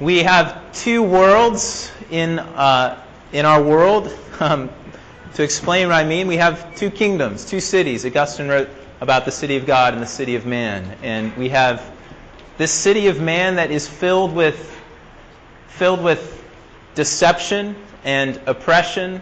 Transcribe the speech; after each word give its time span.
We 0.00 0.24
have 0.24 0.72
two 0.72 1.04
worlds 1.04 1.92
in, 2.10 2.40
uh, 2.40 3.00
in 3.32 3.46
our 3.46 3.62
world. 3.62 4.12
Um, 4.40 4.68
to 5.34 5.44
explain 5.44 5.86
what 5.86 5.94
I 5.94 6.02
mean, 6.02 6.26
we 6.26 6.36
have 6.36 6.74
two 6.74 6.90
kingdoms, 6.90 7.44
two 7.44 7.60
cities. 7.60 8.04
Augustine 8.04 8.48
wrote 8.48 8.68
about 9.00 9.24
the 9.24 9.30
city 9.30 9.56
of 9.56 9.66
God 9.66 9.94
and 9.94 10.02
the 10.02 10.06
city 10.06 10.34
of 10.34 10.46
man. 10.46 10.96
And 11.04 11.36
we 11.36 11.48
have 11.50 11.92
this 12.58 12.72
city 12.72 13.06
of 13.06 13.20
man 13.20 13.54
that 13.54 13.70
is 13.70 13.86
filled 13.86 14.34
with, 14.34 14.76
filled 15.68 16.02
with 16.02 16.44
deception 16.96 17.76
and 18.02 18.40
oppression 18.46 19.20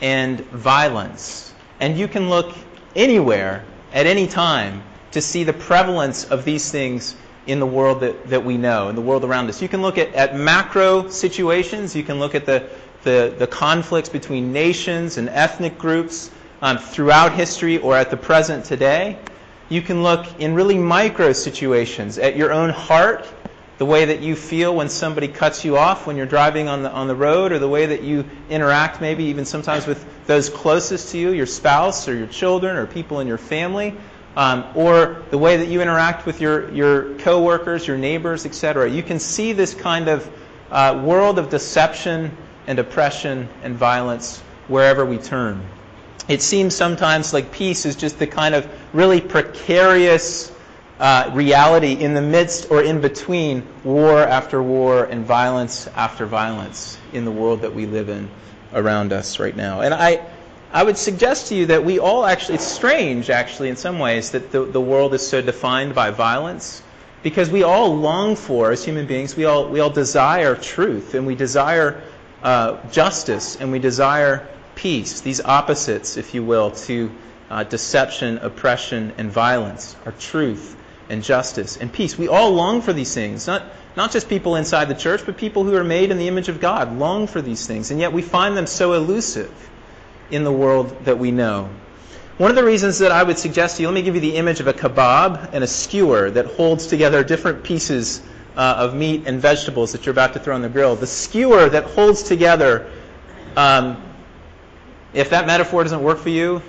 and 0.00 0.40
violence. 0.50 1.54
And 1.80 1.98
you 1.98 2.06
can 2.06 2.30
look 2.30 2.54
anywhere 2.94 3.64
at 3.92 4.06
any 4.06 4.28
time 4.28 4.84
to 5.10 5.20
see 5.20 5.42
the 5.42 5.52
prevalence 5.52 6.24
of 6.30 6.44
these 6.44 6.70
things 6.70 7.16
in 7.46 7.60
the 7.60 7.66
world 7.66 8.00
that, 8.00 8.28
that 8.28 8.44
we 8.44 8.56
know, 8.56 8.88
in 8.88 8.94
the 8.94 9.02
world 9.02 9.24
around 9.24 9.48
us. 9.48 9.60
You 9.60 9.68
can 9.68 9.82
look 9.82 9.98
at, 9.98 10.14
at 10.14 10.36
macro 10.36 11.08
situations, 11.08 11.94
you 11.94 12.02
can 12.02 12.18
look 12.18 12.34
at 12.34 12.46
the, 12.46 12.68
the, 13.02 13.34
the 13.38 13.46
conflicts 13.46 14.08
between 14.08 14.52
nations 14.52 15.18
and 15.18 15.28
ethnic 15.28 15.78
groups 15.78 16.30
um, 16.62 16.78
throughout 16.78 17.32
history 17.32 17.78
or 17.78 17.96
at 17.96 18.10
the 18.10 18.16
present 18.16 18.64
today. 18.64 19.18
You 19.68 19.82
can 19.82 20.02
look 20.02 20.40
in 20.40 20.54
really 20.54 20.78
micro 20.78 21.32
situations 21.32 22.18
at 22.18 22.36
your 22.36 22.52
own 22.52 22.70
heart, 22.70 23.26
the 23.76 23.86
way 23.86 24.04
that 24.04 24.20
you 24.20 24.36
feel 24.36 24.74
when 24.74 24.88
somebody 24.88 25.28
cuts 25.28 25.64
you 25.64 25.76
off 25.76 26.06
when 26.06 26.16
you're 26.16 26.26
driving 26.26 26.68
on 26.68 26.82
the, 26.82 26.90
on 26.90 27.08
the 27.08 27.16
road, 27.16 27.52
or 27.52 27.58
the 27.58 27.68
way 27.68 27.86
that 27.86 28.02
you 28.02 28.24
interact, 28.48 29.00
maybe 29.00 29.24
even 29.24 29.44
sometimes 29.44 29.86
with 29.86 30.06
those 30.26 30.48
closest 30.48 31.10
to 31.10 31.18
you, 31.18 31.32
your 31.32 31.46
spouse 31.46 32.08
or 32.08 32.14
your 32.14 32.28
children 32.28 32.76
or 32.76 32.86
people 32.86 33.20
in 33.20 33.26
your 33.26 33.38
family 33.38 33.94
um, 34.36 34.64
or 34.74 35.22
the 35.30 35.38
way 35.38 35.56
that 35.56 35.68
you 35.68 35.80
interact 35.80 36.26
with 36.26 36.40
your, 36.40 36.70
your 36.72 37.14
coworkers, 37.18 37.86
your 37.86 37.96
neighbors, 37.96 38.46
etc. 38.46 38.90
You 38.90 39.02
can 39.02 39.18
see 39.18 39.52
this 39.52 39.74
kind 39.74 40.08
of 40.08 40.30
uh, 40.70 41.00
world 41.04 41.38
of 41.38 41.50
deception 41.50 42.36
and 42.66 42.78
oppression 42.78 43.48
and 43.62 43.76
violence 43.76 44.40
wherever 44.68 45.04
we 45.04 45.18
turn. 45.18 45.64
It 46.26 46.40
seems 46.40 46.74
sometimes 46.74 47.32
like 47.32 47.52
peace 47.52 47.84
is 47.84 47.96
just 47.96 48.18
the 48.18 48.26
kind 48.26 48.54
of 48.54 48.66
really 48.92 49.20
precarious 49.20 50.50
uh, 50.98 51.30
reality 51.34 51.92
in 51.92 52.14
the 52.14 52.22
midst 52.22 52.70
or 52.70 52.82
in 52.82 53.00
between 53.00 53.66
war 53.82 54.20
after 54.20 54.62
war 54.62 55.04
and 55.04 55.24
violence 55.26 55.86
after 55.88 56.24
violence 56.24 56.98
in 57.12 57.24
the 57.24 57.30
world 57.30 57.60
that 57.62 57.74
we 57.74 57.84
live 57.86 58.08
in 58.08 58.30
around 58.72 59.12
us 59.12 59.38
right 59.38 59.54
now. 59.54 59.80
And 59.80 59.92
I, 59.92 60.24
I 60.74 60.82
would 60.82 60.98
suggest 60.98 61.48
to 61.48 61.54
you 61.54 61.66
that 61.66 61.84
we 61.84 62.00
all 62.00 62.26
actually, 62.26 62.56
it's 62.56 62.66
strange 62.66 63.30
actually 63.30 63.68
in 63.68 63.76
some 63.76 64.00
ways 64.00 64.32
that 64.32 64.50
the, 64.50 64.64
the 64.64 64.80
world 64.80 65.14
is 65.14 65.24
so 65.24 65.40
defined 65.40 65.94
by 65.94 66.10
violence 66.10 66.82
because 67.22 67.48
we 67.48 67.62
all 67.62 67.96
long 67.96 68.34
for, 68.34 68.72
as 68.72 68.84
human 68.84 69.06
beings, 69.06 69.36
we 69.36 69.44
all, 69.44 69.68
we 69.68 69.78
all 69.78 69.88
desire 69.88 70.56
truth 70.56 71.14
and 71.14 71.28
we 71.28 71.36
desire 71.36 72.02
uh, 72.42 72.84
justice 72.90 73.54
and 73.54 73.70
we 73.70 73.78
desire 73.78 74.48
peace, 74.74 75.20
these 75.20 75.40
opposites, 75.40 76.16
if 76.16 76.34
you 76.34 76.42
will, 76.42 76.72
to 76.72 77.08
uh, 77.50 77.62
deception, 77.62 78.38
oppression, 78.38 79.12
and 79.16 79.30
violence 79.30 79.94
are 80.04 80.12
truth 80.18 80.76
and 81.08 81.22
justice 81.22 81.76
and 81.76 81.92
peace. 81.92 82.18
We 82.18 82.26
all 82.26 82.50
long 82.50 82.82
for 82.82 82.92
these 82.92 83.14
things. 83.14 83.46
Not, 83.46 83.62
not 83.96 84.10
just 84.10 84.28
people 84.28 84.56
inside 84.56 84.86
the 84.86 84.96
church, 84.96 85.24
but 85.24 85.36
people 85.36 85.62
who 85.62 85.76
are 85.76 85.84
made 85.84 86.10
in 86.10 86.18
the 86.18 86.26
image 86.26 86.48
of 86.48 86.60
God 86.60 86.98
long 86.98 87.28
for 87.28 87.40
these 87.40 87.64
things. 87.64 87.92
And 87.92 88.00
yet 88.00 88.12
we 88.12 88.22
find 88.22 88.56
them 88.56 88.66
so 88.66 88.94
elusive 88.94 89.70
in 90.34 90.44
the 90.44 90.52
world 90.52 91.04
that 91.04 91.18
we 91.18 91.30
know. 91.30 91.68
One 92.36 92.50
of 92.50 92.56
the 92.56 92.64
reasons 92.64 92.98
that 92.98 93.12
I 93.12 93.22
would 93.22 93.38
suggest 93.38 93.76
to 93.76 93.82
you, 93.82 93.88
let 93.88 93.94
me 93.94 94.02
give 94.02 94.16
you 94.16 94.20
the 94.20 94.36
image 94.36 94.58
of 94.58 94.66
a 94.66 94.72
kebab 94.72 95.50
and 95.52 95.62
a 95.62 95.66
skewer 95.66 96.30
that 96.32 96.46
holds 96.46 96.88
together 96.88 97.22
different 97.22 97.62
pieces 97.62 98.22
uh, 98.56 98.74
of 98.76 98.94
meat 98.94 99.22
and 99.26 99.40
vegetables 99.40 99.92
that 99.92 100.04
you're 100.04 100.12
about 100.12 100.32
to 100.32 100.40
throw 100.40 100.54
on 100.54 100.62
the 100.62 100.68
grill. 100.68 100.96
The 100.96 101.06
skewer 101.06 101.68
that 101.68 101.84
holds 101.84 102.24
together, 102.24 102.90
um, 103.56 104.02
if 105.12 105.30
that 105.30 105.46
metaphor 105.46 105.84
doesn't 105.84 106.02
work 106.02 106.18
for 106.18 106.30
you, 106.30 106.60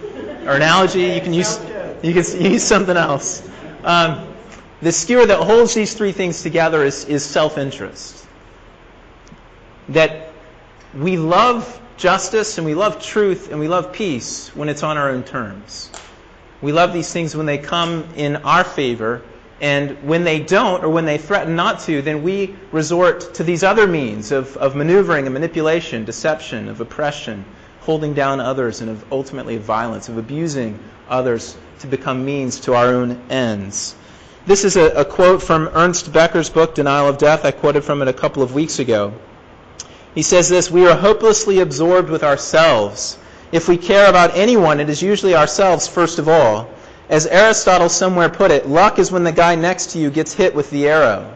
or 0.45 0.51
analogy, 0.51 1.05
you 1.05 1.21
can 1.21 1.33
use, 1.33 1.59
you 2.03 2.13
can 2.13 2.23
use 2.41 2.63
something 2.63 2.95
else. 2.95 3.47
Um, 3.83 4.27
the 4.81 4.91
skewer 4.91 5.25
that 5.25 5.39
holds 5.39 5.73
these 5.73 5.95
three 5.95 6.11
things 6.11 6.43
together 6.43 6.83
is, 6.83 7.05
is 7.05 7.25
self 7.25 7.57
interest. 7.57 8.27
That 9.89 10.31
we 10.93 11.17
love 11.17 11.81
justice 11.97 12.57
and 12.57 12.65
we 12.65 12.75
love 12.75 13.01
truth 13.01 13.49
and 13.51 13.59
we 13.59 13.67
love 13.67 13.91
peace 13.93 14.49
when 14.55 14.69
it's 14.69 14.83
on 14.83 14.97
our 14.97 15.09
own 15.09 15.23
terms. 15.23 15.91
We 16.61 16.71
love 16.71 16.93
these 16.93 17.11
things 17.11 17.35
when 17.35 17.45
they 17.45 17.57
come 17.57 18.07
in 18.15 18.37
our 18.37 18.63
favor, 18.63 19.21
and 19.61 20.03
when 20.03 20.23
they 20.23 20.39
don't 20.39 20.83
or 20.83 20.89
when 20.89 21.05
they 21.05 21.17
threaten 21.17 21.55
not 21.55 21.79
to, 21.81 22.01
then 22.01 22.23
we 22.23 22.55
resort 22.71 23.33
to 23.35 23.43
these 23.43 23.63
other 23.63 23.87
means 23.87 24.31
of, 24.31 24.57
of 24.57 24.75
maneuvering 24.75 25.25
and 25.25 25.33
manipulation, 25.33 26.05
deception, 26.05 26.67
of 26.67 26.81
oppression, 26.81 27.45
holding 27.81 28.13
down 28.13 28.39
others, 28.39 28.81
and 28.81 28.89
of 28.89 29.05
ultimately 29.11 29.55
of 29.55 29.61
violence, 29.61 30.09
of 30.09 30.17
abusing 30.17 30.79
others 31.07 31.57
to 31.79 31.87
become 31.87 32.25
means 32.25 32.59
to 32.61 32.73
our 32.73 32.87
own 32.87 33.21
ends. 33.29 33.95
This 34.45 34.63
is 34.65 34.75
a, 34.75 34.91
a 34.91 35.05
quote 35.05 35.41
from 35.41 35.69
Ernest 35.73 36.11
Becker's 36.11 36.49
book, 36.49 36.75
Denial 36.75 37.07
of 37.07 37.17
Death. 37.17 37.45
I 37.45 37.51
quoted 37.51 37.83
from 37.83 38.01
it 38.01 38.07
a 38.07 38.13
couple 38.13 38.43
of 38.43 38.53
weeks 38.53 38.79
ago. 38.79 39.13
He 40.15 40.21
says 40.21 40.47
this 40.47 40.71
We 40.71 40.87
are 40.87 40.95
hopelessly 40.95 41.59
absorbed 41.59 42.09
with 42.09 42.23
ourselves. 42.23 43.17
If 43.51 43.67
we 43.67 43.77
care 43.77 44.09
about 44.09 44.35
anyone, 44.35 44.79
it 44.79 44.89
is 44.89 45.01
usually 45.01 45.35
ourselves 45.35 45.87
first 45.87 46.19
of 46.19 46.29
all. 46.29 46.69
As 47.09 47.27
Aristotle 47.27 47.89
somewhere 47.89 48.29
put 48.29 48.49
it, 48.49 48.67
luck 48.67 48.97
is 48.97 49.11
when 49.11 49.25
the 49.25 49.31
guy 49.31 49.55
next 49.55 49.91
to 49.91 49.99
you 49.99 50.09
gets 50.09 50.33
hit 50.33 50.55
with 50.55 50.71
the 50.71 50.87
arrow. 50.87 51.35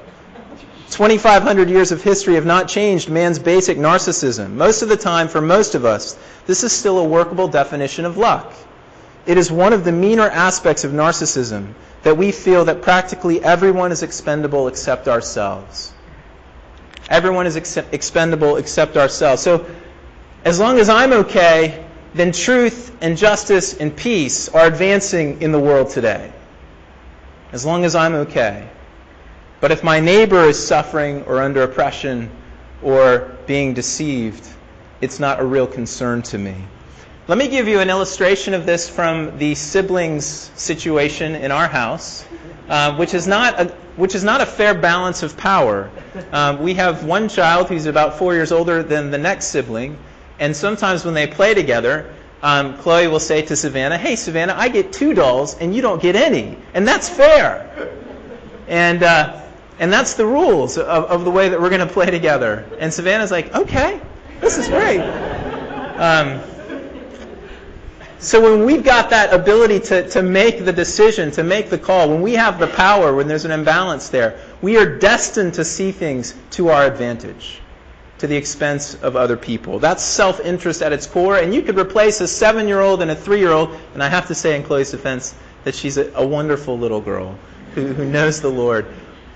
2,500 0.90 1.70
years 1.70 1.92
of 1.92 2.02
history 2.02 2.34
have 2.34 2.46
not 2.46 2.68
changed 2.68 3.10
man's 3.10 3.38
basic 3.38 3.78
narcissism. 3.78 4.54
Most 4.54 4.82
of 4.82 4.90
the 4.90 4.98
time, 4.98 5.28
for 5.28 5.42
most 5.42 5.76
of 5.76 5.86
us, 5.86 6.18
this 6.48 6.64
is 6.64 6.72
still 6.72 6.98
a 6.98 7.04
workable 7.04 7.48
definition 7.48 8.06
of 8.06 8.18
luck. 8.18 8.54
It 9.28 9.38
is 9.38 9.52
one 9.52 9.74
of 9.74 9.84
the 9.84 9.92
meaner 9.92 10.28
aspects 10.28 10.84
of 10.84 10.92
narcissism 10.92 11.74
that 12.02 12.18
we 12.18 12.32
feel 12.32 12.66
that 12.66 12.82
practically 12.82 13.44
everyone 13.44 13.92
is 13.92 14.02
expendable 14.02 14.68
except 14.68 15.08
ourselves. 15.08 15.94
Everyone 17.10 17.48
is 17.48 17.58
ex- 17.58 17.78
expendable 17.92 18.58
except 18.58 18.96
ourselves. 18.96 19.42
So, 19.42 19.66
as 20.46 20.60
long 20.60 20.80
as 20.80 20.90
I'm 20.90 21.12
okay, 21.12 21.84
then 22.14 22.32
truth 22.32 22.96
and 23.02 23.18
justice 23.18 23.78
and 23.78 23.96
peace 23.96 24.48
are 24.50 24.66
advancing 24.66 25.42
in 25.42 25.52
the 25.52 25.60
world 25.60 25.90
today. 25.90 26.32
As 27.52 27.66
long 27.66 27.84
as 27.84 27.96
I'm 27.96 28.14
okay. 28.14 28.70
But 29.60 29.72
if 29.72 29.84
my 29.84 30.00
neighbor 30.00 30.44
is 30.46 30.66
suffering 30.66 31.24
or 31.24 31.42
under 31.42 31.64
oppression 31.64 32.30
or 32.82 33.36
being 33.46 33.74
deceived, 33.74 34.48
it's 35.02 35.20
not 35.20 35.40
a 35.40 35.46
real 35.46 35.68
concern 35.68 36.22
to 36.24 36.38
me. 36.38 36.56
Let 37.28 37.38
me 37.38 37.48
give 37.48 37.68
you 37.68 37.80
an 37.80 37.90
illustration 37.90 38.54
of 38.54 38.66
this 38.66 38.90
from 38.90 39.38
the 39.38 39.56
siblings 39.56 40.26
situation 40.56 41.36
in 41.36 41.52
our 41.52 41.68
house, 41.68 42.26
uh, 42.70 42.96
which 42.96 43.14
is 43.14 43.28
not 43.28 43.60
a 43.60 43.66
which 43.96 44.16
is 44.16 44.24
not 44.24 44.40
a 44.40 44.46
fair 44.46 44.74
balance 44.74 45.24
of 45.24 45.36
power. 45.36 45.90
Um, 46.32 46.62
we 46.62 46.76
have 46.76 47.04
one 47.04 47.28
child 47.28 47.68
who's 47.68 47.86
about 47.86 48.18
four 48.18 48.34
years 48.34 48.52
older 48.52 48.82
than 48.82 49.12
the 49.12 49.18
next 49.18 49.48
sibling, 49.48 49.98
and 50.40 50.56
sometimes 50.56 51.04
when 51.04 51.14
they 51.14 51.28
play 51.28 51.54
together, 51.54 52.14
um, 52.42 52.78
Chloe 52.78 53.08
will 53.08 53.20
say 53.20 53.42
to 53.42 53.56
Savannah, 53.56 53.98
Hey, 53.98 54.16
Savannah, 54.16 54.56
I 54.58 54.70
get 54.70 54.94
two 54.94 55.14
dolls 55.14 55.58
and 55.58 55.76
you 55.76 55.82
don't 55.82 56.02
get 56.02 56.16
any. 56.16 56.58
And 56.74 56.88
that's 56.88 57.10
fair. 57.10 57.92
And, 58.68 59.04
uh, 59.04 59.42
and 59.80 59.92
that's 59.92 60.14
the 60.14 60.26
rules 60.26 60.78
of, 60.78 61.06
of 61.06 61.26
the 61.26 61.32
way 61.32 61.50
that 61.50 61.60
we're 61.60 61.70
going 61.70 61.86
to 61.86 61.94
play 61.94 62.10
together. 62.10 62.66
And 62.80 62.94
Savannah's 62.94 63.32
like, 63.32 63.54
Okay, 63.54 64.00
this 64.40 64.58
is 64.58 64.68
great. 64.68 65.02
Um, 65.02 66.42
so 68.20 68.42
when 68.42 68.66
we've 68.66 68.84
got 68.84 69.10
that 69.12 69.34
ability 69.34 69.80
to, 69.80 70.10
to 70.10 70.22
make 70.22 70.66
the 70.66 70.74
decision, 70.74 71.32
to 71.32 71.44
make 71.44 71.70
the 71.70 71.78
call, 71.78 72.10
when 72.10 72.22
we 72.22 72.34
have 72.34 72.60
the 72.60 72.68
power, 72.68 73.16
when 73.16 73.28
there's 73.30 73.46
an 73.46 73.52
imbalance 73.52 74.10
there, 74.10 74.38
we 74.62 74.78
are 74.78 74.98
destined 74.98 75.54
to 75.54 75.64
see 75.64 75.94
things 75.94 76.36
to 76.52 76.68
our 76.68 76.86
advantage, 76.86 77.62
to 78.18 78.28
the 78.28 78.36
expense 78.36 78.96
of 78.96 79.16
other 79.16 79.38
people. 79.38 79.80
That's 79.80 80.04
self-interest 80.04 80.82
at 80.82 80.92
its 80.92 81.08
core, 81.08 81.38
and 81.38 81.54
you 81.56 81.62
could 81.62 81.78
replace 81.78 82.20
a 82.20 82.28
seven-year-old 82.28 83.02
and 83.02 83.12
a 83.12 83.16
three-year-old, 83.16 83.78
and 83.94 84.04
I 84.04 84.10
have 84.10 84.28
to 84.28 84.36
say 84.36 84.58
in 84.58 84.64
Chloe's 84.64 84.92
defense 84.92 85.34
that 85.64 85.74
she's 85.74 85.98
a, 85.98 86.12
a 86.16 86.28
wonderful 86.28 86.78
little 86.78 87.00
girl 87.00 87.40
who, 87.74 87.94
who 87.94 88.04
knows 88.04 88.42
the 88.42 88.50
Lord. 88.50 88.86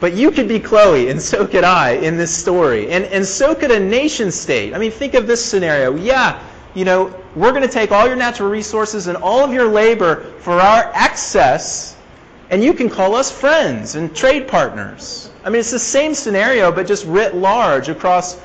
But 0.02 0.14
you 0.14 0.32
could 0.32 0.50
be 0.50 0.60
Chloe, 0.60 1.08
and 1.08 1.22
so 1.22 1.48
could 1.48 1.64
I 1.64 1.92
in 1.92 2.18
this 2.18 2.36
story. 2.36 2.90
And, 2.90 3.06
and 3.06 3.26
so 3.26 3.56
could 3.56 3.72
a 3.72 3.80
nation 3.80 4.32
state. 4.32 4.74
I 4.74 4.78
mean, 4.78 4.92
think 4.92 5.14
of 5.14 5.28
this 5.28 5.44
scenario. 5.44 5.96
Yeah, 5.96 6.44
you 6.74 6.84
know, 6.84 7.23
we're 7.36 7.52
going 7.52 7.64
to 7.64 7.68
take 7.68 7.92
all 7.92 8.08
your 8.08 8.16
natural 8.16 8.50
resources 8.50 9.08
and 9.08 9.18
all 9.18 9.44
of 9.44 9.54
your 9.54 9.68
labor 9.68 10.24
for 10.40 10.54
our 10.54 10.92
excess, 10.94 11.96
and 12.50 12.64
you 12.64 12.74
can 12.74 12.90
call 12.90 13.16
us 13.16 13.32
friends 13.32 13.96
and 13.96 14.16
trade 14.16 14.48
partners. 14.48 15.32
I 15.44 15.50
mean, 15.50 15.60
it's 15.60 15.72
the 15.72 15.80
same 15.80 16.14
scenario, 16.14 16.72
but 16.72 16.88
just 16.88 17.06
writ 17.06 17.36
large 17.36 17.90
across 17.90 18.40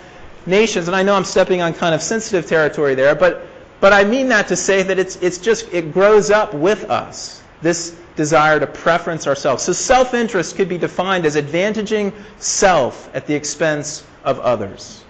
nations. 0.46 0.88
And 0.88 0.96
I 0.96 1.02
know 1.02 1.14
I'm 1.14 1.24
stepping 1.24 1.60
on 1.60 1.74
kind 1.74 1.94
of 1.94 2.02
sensitive 2.02 2.46
territory 2.46 2.94
there, 2.94 3.14
but, 3.14 3.46
but 3.80 3.92
I 3.92 4.04
mean 4.04 4.28
that 4.28 4.48
to 4.48 4.56
say 4.56 4.82
that 4.82 4.98
it's, 4.98 5.16
it's 5.16 5.38
just, 5.38 5.72
it 5.72 5.92
grows 5.92 6.30
up 6.30 6.54
with 6.54 6.90
us. 6.90 7.42
This 7.60 7.96
desire 8.16 8.58
to 8.58 8.66
preference 8.66 9.26
ourselves. 9.26 9.62
So 9.62 9.72
self 9.72 10.14
interest 10.14 10.56
could 10.56 10.68
be 10.68 10.78
defined 10.78 11.24
as 11.24 11.36
advantaging 11.36 12.12
self 12.38 13.08
at 13.14 13.26
the 13.26 13.34
expense 13.34 14.04
of 14.24 14.40
others. 14.40 15.04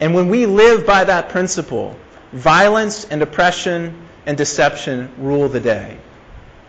And 0.00 0.14
when 0.14 0.28
we 0.28 0.46
live 0.46 0.86
by 0.86 1.04
that 1.04 1.28
principle, 1.28 1.96
violence 2.32 3.04
and 3.06 3.22
oppression 3.22 3.94
and 4.26 4.36
deception 4.36 5.10
rule 5.18 5.48
the 5.48 5.60
day. 5.60 5.98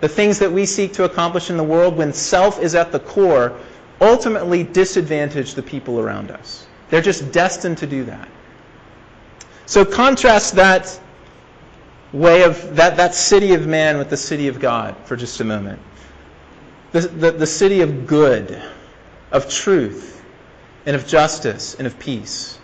The 0.01 0.07
things 0.07 0.39
that 0.39 0.51
we 0.51 0.65
seek 0.65 0.93
to 0.93 1.03
accomplish 1.03 1.49
in 1.49 1.57
the 1.57 1.63
world, 1.63 1.97
when 1.97 2.13
self 2.13 2.61
is 2.61 2.75
at 2.75 2.91
the 2.91 2.99
core, 2.99 3.57
ultimately 3.99 4.63
disadvantage 4.63 5.55
the 5.55 5.63
people 5.63 5.99
around 5.99 6.31
us. 6.31 6.67
They're 6.89 7.01
just 7.01 7.31
destined 7.31 7.79
to 7.79 7.87
do 7.87 8.05
that. 8.05 8.27
So 9.65 9.85
contrast 9.85 10.55
that 10.55 10.99
way 12.11 12.43
of 12.43 12.75
that, 12.75 12.97
that 12.97 13.13
city 13.13 13.53
of 13.53 13.67
man 13.67 13.97
with 13.97 14.09
the 14.09 14.17
city 14.17 14.47
of 14.47 14.59
God 14.59 14.95
for 15.05 15.15
just 15.15 15.39
a 15.41 15.43
moment. 15.43 15.79
The, 16.91 17.01
the, 17.01 17.31
the 17.31 17.45
city 17.45 17.81
of 17.81 18.07
good, 18.07 18.59
of 19.31 19.49
truth, 19.49 20.23
and 20.85 20.95
of 20.95 21.05
justice, 21.05 21.75
and 21.75 21.85
of 21.85 21.99
peace 21.99 22.57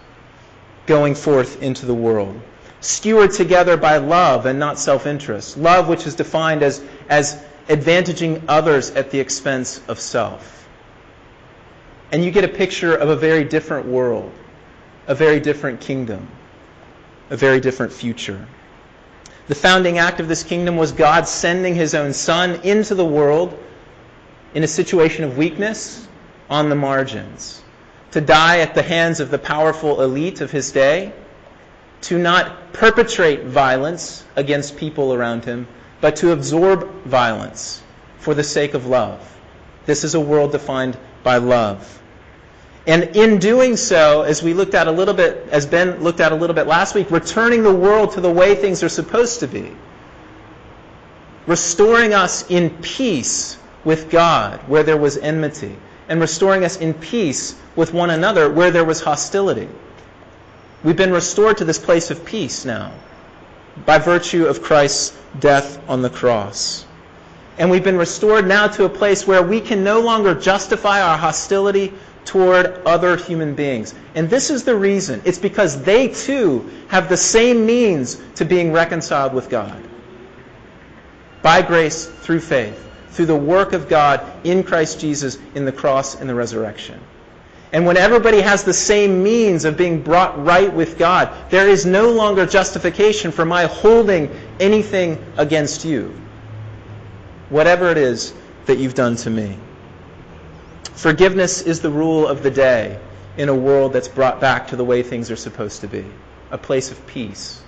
going 0.88 1.13
forth 1.13 1.62
into 1.62 1.86
the 1.86 1.94
world. 1.94 2.39
Steward 2.85 3.31
together 3.31 3.77
by 3.77 3.97
love 3.97 4.45
and 4.45 4.59
not 4.59 4.77
self 4.77 5.07
interest. 5.07 5.57
Love, 5.57 5.87
which 5.87 6.05
is 6.05 6.13
defined 6.13 6.61
as, 6.61 6.83
as 7.09 7.41
advantaging 7.67 8.43
others 8.47 8.91
at 8.91 9.09
the 9.09 9.19
expense 9.19 9.81
of 9.87 9.99
self. 9.99 10.67
And 12.11 12.23
you 12.23 12.29
get 12.29 12.43
a 12.43 12.47
picture 12.47 12.95
of 12.95 13.09
a 13.09 13.15
very 13.15 13.43
different 13.43 13.87
world, 13.87 14.31
a 15.07 15.15
very 15.15 15.39
different 15.39 15.81
kingdom, 15.81 16.27
a 17.31 17.35
very 17.37 17.59
different 17.59 17.91
future. 17.91 18.47
The 19.47 19.55
founding 19.55 19.97
act 19.97 20.19
of 20.19 20.27
this 20.27 20.43
kingdom 20.43 20.77
was 20.77 20.91
God 20.91 21.27
sending 21.27 21.73
his 21.73 21.95
own 21.95 22.13
Son 22.13 22.59
into 22.61 22.93
the 22.93 23.05
world 23.05 23.57
in 24.53 24.63
a 24.63 24.67
situation 24.67 25.23
of 25.23 25.37
weakness 25.37 26.07
on 26.51 26.69
the 26.69 26.75
margins, 26.75 27.63
to 28.11 28.21
die 28.21 28.59
at 28.59 28.75
the 28.75 28.83
hands 28.83 29.19
of 29.19 29.31
the 29.31 29.39
powerful 29.39 30.01
elite 30.01 30.41
of 30.41 30.51
his 30.51 30.71
day, 30.71 31.13
to 32.01 32.18
not 32.18 32.74
perpetrate 32.74 33.44
violence 33.44 34.24
against 34.36 34.77
people 34.77 35.13
around 35.13 35.45
him, 35.45 35.68
but 36.01 36.18
to 36.18 36.31
absorb 36.31 36.89
violence 37.03 37.81
for 38.19 38.33
the 38.33 38.44
sake 38.44 38.74
of 38.74 38.86
love. 38.86 39.19
This 39.86 40.03
is 40.03 40.15
a 40.15 40.19
world 40.19 40.51
defined 40.51 40.97
by 41.24 41.38
love. 41.38 42.01
And 42.88 43.15
in 43.15 43.39
doing 43.39 43.77
so, 43.77 44.21
as 44.21 44.44
we 44.44 44.53
looked 44.53 44.75
at 44.75 44.88
a 44.88 44.92
little 44.92 45.13
bit, 45.13 45.47
as 45.51 45.65
Ben 45.65 46.03
looked 46.03 46.19
at 46.19 46.31
a 46.31 46.36
little 46.36 46.53
bit 46.53 46.68
last 46.68 46.94
week, 46.94 47.09
returning 47.09 47.63
the 47.63 47.74
world 47.74 48.13
to 48.13 48.21
the 48.21 48.30
way 48.31 48.53
things 48.53 48.83
are 48.83 48.89
supposed 48.89 49.39
to 49.39 49.47
be. 49.47 49.71
Restoring 51.47 52.13
us 52.13 52.50
in 52.50 52.69
peace 52.81 53.57
with 53.83 54.09
God 54.09 54.59
where 54.68 54.83
there 54.83 54.97
was 54.97 55.18
enmity, 55.18 55.75
and 56.09 56.21
restoring 56.21 56.63
us 56.63 56.77
in 56.77 56.94
peace 56.94 57.56
with 57.75 57.94
one 57.94 58.12
another 58.12 58.51
where 58.51 58.71
there 58.71 58.86
was 58.86 59.01
hostility. 59.01 59.69
We've 60.85 60.95
been 60.95 61.11
restored 61.11 61.57
to 61.57 61.65
this 61.65 61.79
place 61.79 62.11
of 62.11 62.23
peace 62.23 62.63
now 62.63 62.91
by 63.87 63.97
virtue 63.97 64.45
of 64.45 64.61
Christ's 64.61 65.17
death 65.39 65.79
on 65.89 66.03
the 66.03 66.11
cross. 66.11 66.85
And 67.57 67.71
we've 67.71 67.83
been 67.83 67.97
restored 67.97 68.47
now 68.47 68.67
to 68.67 68.85
a 68.85 68.89
place 68.89 69.25
where 69.25 69.41
we 69.41 69.61
can 69.61 69.83
no 69.83 69.99
longer 70.01 70.35
justify 70.35 71.01
our 71.01 71.17
hostility 71.17 71.91
toward 72.23 72.67
other 72.85 73.17
human 73.17 73.55
beings. 73.55 73.95
And 74.13 74.29
this 74.29 74.51
is 74.51 74.63
the 74.63 74.75
reason. 74.75 75.23
It's 75.25 75.39
because 75.39 75.81
they 75.81 76.09
too 76.09 76.69
have 76.89 77.09
the 77.09 77.17
same 77.17 77.65
means 77.65 78.21
to 78.35 78.45
being 78.45 78.71
reconciled 78.71 79.33
with 79.33 79.49
God. 79.49 79.81
By 81.41 81.63
grace, 81.63 82.05
through 82.05 82.41
faith, 82.41 82.79
through 83.09 83.25
the 83.25 83.35
work 83.35 83.73
of 83.73 83.89
God 83.89 84.21
in 84.43 84.61
Christ 84.61 84.99
Jesus 84.99 85.39
in 85.55 85.65
the 85.65 85.71
cross 85.71 86.13
and 86.13 86.29
the 86.29 86.35
resurrection. 86.35 87.01
And 87.75 87.86
when 87.86 87.98
everybody 87.98 88.39
has 88.39 88.63
the 88.63 88.72
same 88.72 89.22
means 89.22 89.66
of 89.66 89.75
being 89.75 90.01
brought 90.01 90.42
right 90.42 90.74
with 90.74 90.98
God, 90.98 91.30
there 91.50 91.68
is 91.68 91.86
no 91.86 92.10
longer 92.10 92.45
justification 92.45 93.33
for 93.33 93.44
my 93.44 93.66
holding 93.66 94.31
anything 94.62 95.22
against 95.36 95.83
you. 95.83 96.16
Whatever 97.50 97.89
it 97.89 97.98
is 97.98 98.33
that 98.66 98.77
you've 98.77 98.94
done 98.94 99.18
to 99.18 99.30
me. 99.30 99.57
Forgiveness 100.94 101.63
is 101.63 101.81
the 101.81 101.89
rule 101.89 102.25
of 102.25 102.44
the 102.44 102.50
day 102.50 102.98
in 103.36 103.50
a 103.50 103.54
world 103.54 103.92
that's 103.92 104.07
brought 104.07 104.39
back 104.39 104.69
to 104.69 104.78
the 104.78 104.86
way 104.86 105.04
things 105.04 105.30
are 105.30 105.36
supposed 105.36 105.81
to 105.81 105.89
be 105.89 106.06
a 106.51 106.57
place 106.57 106.92
of 106.92 107.07
peace. 107.07 107.62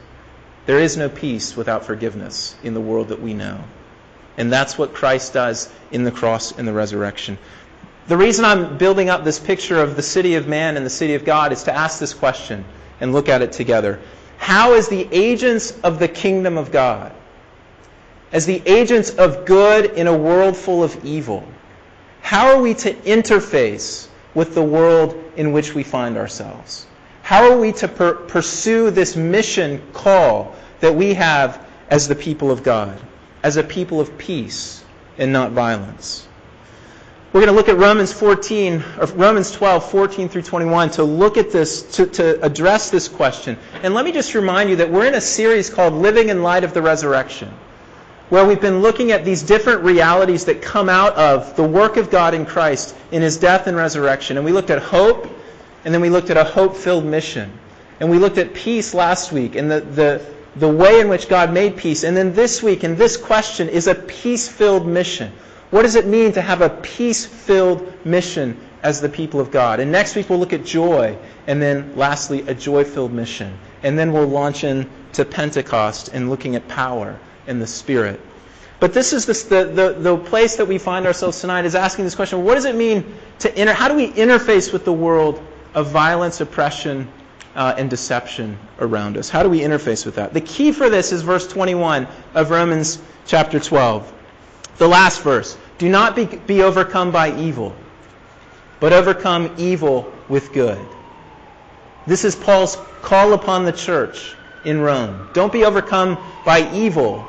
There 0.67 0.79
is 0.79 0.95
no 0.95 1.09
peace 1.09 1.57
without 1.57 1.83
forgiveness 1.83 2.55
in 2.63 2.73
the 2.73 2.79
world 2.79 3.09
that 3.09 3.21
we 3.21 3.33
know. 3.33 3.61
And 4.37 4.53
that's 4.53 4.77
what 4.77 4.93
Christ 4.93 5.33
does 5.33 5.69
in 5.91 6.05
the 6.05 6.11
cross 6.11 6.57
and 6.57 6.65
the 6.65 6.71
resurrection. 6.71 7.37
The 8.07 8.15
reason 8.15 8.45
I'm 8.45 8.77
building 8.77 9.09
up 9.09 9.25
this 9.25 9.37
picture 9.37 9.81
of 9.81 9.97
the 9.97 10.01
city 10.01 10.35
of 10.35 10.47
man 10.47 10.77
and 10.77 10.85
the 10.85 10.89
city 10.89 11.15
of 11.15 11.25
God 11.25 11.51
is 11.51 11.63
to 11.63 11.75
ask 11.75 11.99
this 11.99 12.13
question 12.13 12.63
and 13.01 13.11
look 13.11 13.27
at 13.27 13.41
it 13.41 13.51
together. 13.51 13.99
How, 14.37 14.73
as 14.73 14.87
the 14.87 15.09
agents 15.11 15.77
of 15.81 15.99
the 15.99 16.07
kingdom 16.07 16.57
of 16.57 16.71
God, 16.71 17.11
as 18.31 18.45
the 18.45 18.61
agents 18.65 19.09
of 19.09 19.45
good 19.45 19.91
in 19.91 20.07
a 20.07 20.17
world 20.17 20.55
full 20.55 20.83
of 20.83 21.03
evil, 21.03 21.45
how 22.21 22.47
are 22.47 22.61
we 22.61 22.73
to 22.75 22.93
interface 22.93 24.07
with 24.33 24.55
the 24.55 24.63
world 24.63 25.21
in 25.35 25.51
which 25.51 25.75
we 25.75 25.83
find 25.83 26.17
ourselves? 26.17 26.87
How 27.23 27.51
are 27.51 27.57
we 27.57 27.73
to 27.73 27.89
per- 27.89 28.15
pursue 28.15 28.89
this 28.89 29.17
mission 29.17 29.81
call 29.91 30.55
that 30.79 30.95
we 30.95 31.13
have 31.15 31.65
as 31.89 32.07
the 32.07 32.15
people 32.15 32.51
of 32.51 32.63
God, 32.63 32.97
as 33.43 33.57
a 33.57 33.63
people 33.63 33.99
of 33.99 34.17
peace 34.17 34.85
and 35.17 35.33
not 35.33 35.51
violence? 35.51 36.26
We're 37.33 37.41
going 37.41 37.53
to 37.53 37.57
look 37.57 37.69
at 37.69 37.77
Romans 37.77 38.13
14, 38.13 38.83
or 38.99 39.05
Romans 39.07 39.51
12, 39.51 39.91
14 39.91 40.29
through 40.29 40.43
21 40.43 40.91
to 40.91 41.03
look 41.03 41.37
at 41.37 41.51
this, 41.51 41.83
to, 41.95 42.05
to 42.07 42.41
address 42.43 42.89
this 42.89 43.07
question. 43.07 43.57
And 43.83 43.93
let 43.93 44.05
me 44.05 44.11
just 44.11 44.33
remind 44.33 44.69
you 44.69 44.77
that 44.77 44.89
we're 44.89 45.05
in 45.05 45.15
a 45.15 45.21
series 45.21 45.69
called 45.69 45.93
Living 45.93 46.29
in 46.29 46.41
Light 46.41 46.63
of 46.63 46.73
the 46.73 46.81
Resurrection 46.81 47.53
where 48.29 48.45
we've 48.45 48.61
been 48.61 48.81
looking 48.81 49.11
at 49.11 49.23
these 49.23 49.41
different 49.41 49.83
realities 49.83 50.45
that 50.45 50.61
come 50.61 50.89
out 50.89 51.15
of 51.15 51.55
the 51.55 51.63
work 51.63 51.95
of 51.95 52.09
God 52.09 52.33
in 52.33 52.45
Christ 52.45 52.95
in 53.11 53.21
his 53.21 53.37
death 53.37 53.67
and 53.67 53.77
resurrection. 53.77 54.37
And 54.37 54.45
we 54.45 54.51
looked 54.51 54.69
at 54.69 54.81
hope, 54.81 55.27
and 55.85 55.93
then 55.93 56.01
we 56.01 56.09
looked 56.09 56.29
at 56.29 56.37
a 56.37 56.43
hope 56.43 56.75
filled 56.75 57.05
mission. 57.05 57.51
And 57.99 58.09
we 58.09 58.19
looked 58.19 58.37
at 58.37 58.53
peace 58.53 58.93
last 58.93 59.31
week 59.31 59.55
and 59.55 59.71
the, 59.71 59.79
the, 59.79 60.25
the 60.57 60.67
way 60.67 60.99
in 60.99 61.07
which 61.07 61.29
God 61.29 61.53
made 61.53 61.77
peace. 61.77 62.03
And 62.03 62.15
then 62.15 62.33
this 62.33 62.61
week, 62.61 62.83
and 62.83 62.97
this 62.97 63.15
question 63.15 63.69
is 63.69 63.87
a 63.87 63.95
peace 63.95 64.49
filled 64.49 64.85
mission. 64.85 65.31
What 65.69 65.81
does 65.81 65.95
it 65.95 66.07
mean 66.07 66.31
to 66.33 66.41
have 66.41 66.61
a 66.61 66.69
peace 66.69 67.25
filled 67.25 67.93
mission 68.05 68.57
as 68.83 69.01
the 69.01 69.09
people 69.09 69.39
of 69.39 69.51
God? 69.51 69.79
And 69.79 69.91
next 69.91 70.15
week 70.15 70.29
we'll 70.29 70.39
look 70.39 70.53
at 70.53 70.63
joy, 70.63 71.17
and 71.45 71.61
then 71.61 71.95
lastly, 71.95 72.47
a 72.47 72.53
joy 72.53 72.85
filled 72.85 73.11
mission. 73.11 73.57
And 73.83 73.99
then 73.99 74.13
we'll 74.13 74.27
launch 74.27 74.63
into 74.63 75.25
Pentecost 75.25 76.09
and 76.09 76.29
looking 76.29 76.55
at 76.55 76.67
power 76.67 77.19
and 77.47 77.61
the 77.61 77.67
Spirit. 77.67 78.21
But 78.79 78.93
this 78.93 79.11
is 79.11 79.25
the, 79.25 79.65
the, 79.65 79.95
the 79.97 80.17
place 80.17 80.55
that 80.55 80.65
we 80.65 80.77
find 80.77 81.05
ourselves 81.05 81.41
tonight 81.41 81.65
is 81.65 81.73
asking 81.75 82.05
this 82.05 82.15
question 82.15 82.43
what 82.43 82.55
does 82.55 82.65
it 82.65 82.75
mean 82.75 83.03
to 83.39 83.59
inter, 83.59 83.73
how 83.73 83.87
do 83.87 83.95
we 83.95 84.11
interface 84.11 84.71
with 84.71 84.85
the 84.85 84.93
world 84.93 85.41
of 85.73 85.89
violence, 85.89 86.41
oppression, 86.41 87.07
uh, 87.55 87.73
and 87.77 87.89
deception 87.89 88.57
around 88.79 89.17
us? 89.17 89.29
How 89.29 89.41
do 89.41 89.49
we 89.49 89.61
interface 89.61 90.05
with 90.05 90.15
that? 90.15 90.33
The 90.33 90.41
key 90.41 90.71
for 90.71 90.89
this 90.89 91.11
is 91.11 91.23
verse 91.23 91.47
21 91.47 92.07
of 92.35 92.51
Romans 92.51 93.01
chapter 93.25 93.59
12. 93.59 94.13
The 94.77 94.87
last 94.87 95.21
verse. 95.21 95.57
Do 95.77 95.89
not 95.89 96.15
be, 96.15 96.25
be 96.25 96.63
overcome 96.63 97.11
by 97.11 97.37
evil, 97.37 97.75
but 98.79 98.93
overcome 98.93 99.53
evil 99.57 100.11
with 100.27 100.53
good. 100.53 100.83
This 102.07 102.23
is 102.23 102.35
Paul's 102.35 102.77
call 103.01 103.33
upon 103.33 103.65
the 103.65 103.71
church 103.71 104.35
in 104.65 104.81
Rome. 104.81 105.29
Don't 105.33 105.51
be 105.51 105.65
overcome 105.65 106.17
by 106.45 106.71
evil, 106.73 107.25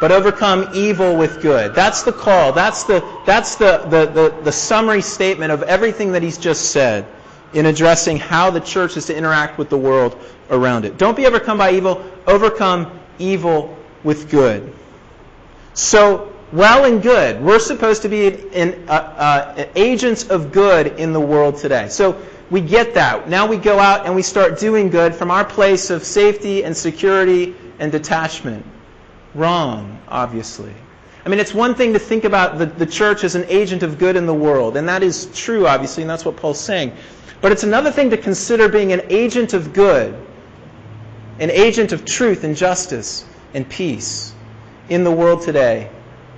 but 0.00 0.12
overcome 0.12 0.68
evil 0.74 1.16
with 1.16 1.40
good. 1.40 1.74
That's 1.74 2.02
the 2.02 2.12
call. 2.12 2.52
That's 2.52 2.84
the, 2.84 3.04
that's 3.26 3.56
the, 3.56 3.78
the, 3.88 4.06
the, 4.06 4.42
the, 4.42 4.52
summary 4.52 5.02
statement 5.02 5.52
of 5.52 5.62
everything 5.62 6.12
that 6.12 6.22
he's 6.22 6.38
just 6.38 6.72
said 6.72 7.06
in 7.52 7.66
addressing 7.66 8.16
how 8.16 8.50
the 8.50 8.60
church 8.60 8.96
is 8.96 9.06
to 9.06 9.16
interact 9.16 9.58
with 9.58 9.70
the 9.70 9.78
world 9.78 10.18
around 10.50 10.84
it. 10.84 10.98
Don't 10.98 11.16
be 11.16 11.26
overcome 11.26 11.58
by 11.58 11.72
evil, 11.72 12.04
overcome 12.26 12.98
evil 13.18 13.76
with 14.04 14.30
good. 14.30 14.72
So, 15.80 16.30
well 16.52 16.84
and 16.84 17.02
good. 17.02 17.40
We're 17.40 17.58
supposed 17.58 18.02
to 18.02 18.10
be 18.10 18.26
in, 18.26 18.84
uh, 18.86 18.92
uh, 18.92 19.64
agents 19.74 20.28
of 20.28 20.52
good 20.52 20.88
in 20.98 21.14
the 21.14 21.20
world 21.20 21.56
today. 21.56 21.88
So, 21.88 22.20
we 22.50 22.60
get 22.60 22.92
that. 22.94 23.30
Now 23.30 23.46
we 23.46 23.56
go 23.56 23.78
out 23.78 24.04
and 24.04 24.14
we 24.14 24.20
start 24.20 24.58
doing 24.58 24.90
good 24.90 25.14
from 25.14 25.30
our 25.30 25.42
place 25.42 25.88
of 25.88 26.04
safety 26.04 26.64
and 26.64 26.76
security 26.76 27.54
and 27.78 27.90
detachment. 27.90 28.66
Wrong, 29.34 29.98
obviously. 30.06 30.74
I 31.24 31.30
mean, 31.30 31.40
it's 31.40 31.54
one 31.54 31.74
thing 31.74 31.94
to 31.94 31.98
think 31.98 32.24
about 32.24 32.58
the, 32.58 32.66
the 32.66 32.84
church 32.86 33.24
as 33.24 33.34
an 33.34 33.46
agent 33.48 33.82
of 33.82 33.98
good 33.98 34.16
in 34.16 34.26
the 34.26 34.34
world, 34.34 34.76
and 34.76 34.86
that 34.86 35.02
is 35.02 35.30
true, 35.34 35.66
obviously, 35.66 36.02
and 36.02 36.10
that's 36.10 36.26
what 36.26 36.36
Paul's 36.36 36.60
saying. 36.60 36.92
But 37.40 37.52
it's 37.52 37.64
another 37.64 37.90
thing 37.90 38.10
to 38.10 38.18
consider 38.18 38.68
being 38.68 38.92
an 38.92 39.00
agent 39.08 39.54
of 39.54 39.72
good, 39.72 40.14
an 41.38 41.50
agent 41.50 41.92
of 41.92 42.04
truth 42.04 42.44
and 42.44 42.54
justice 42.54 43.24
and 43.54 43.66
peace 43.66 44.34
in 44.90 45.04
the 45.04 45.10
world 45.10 45.40
today 45.40 45.88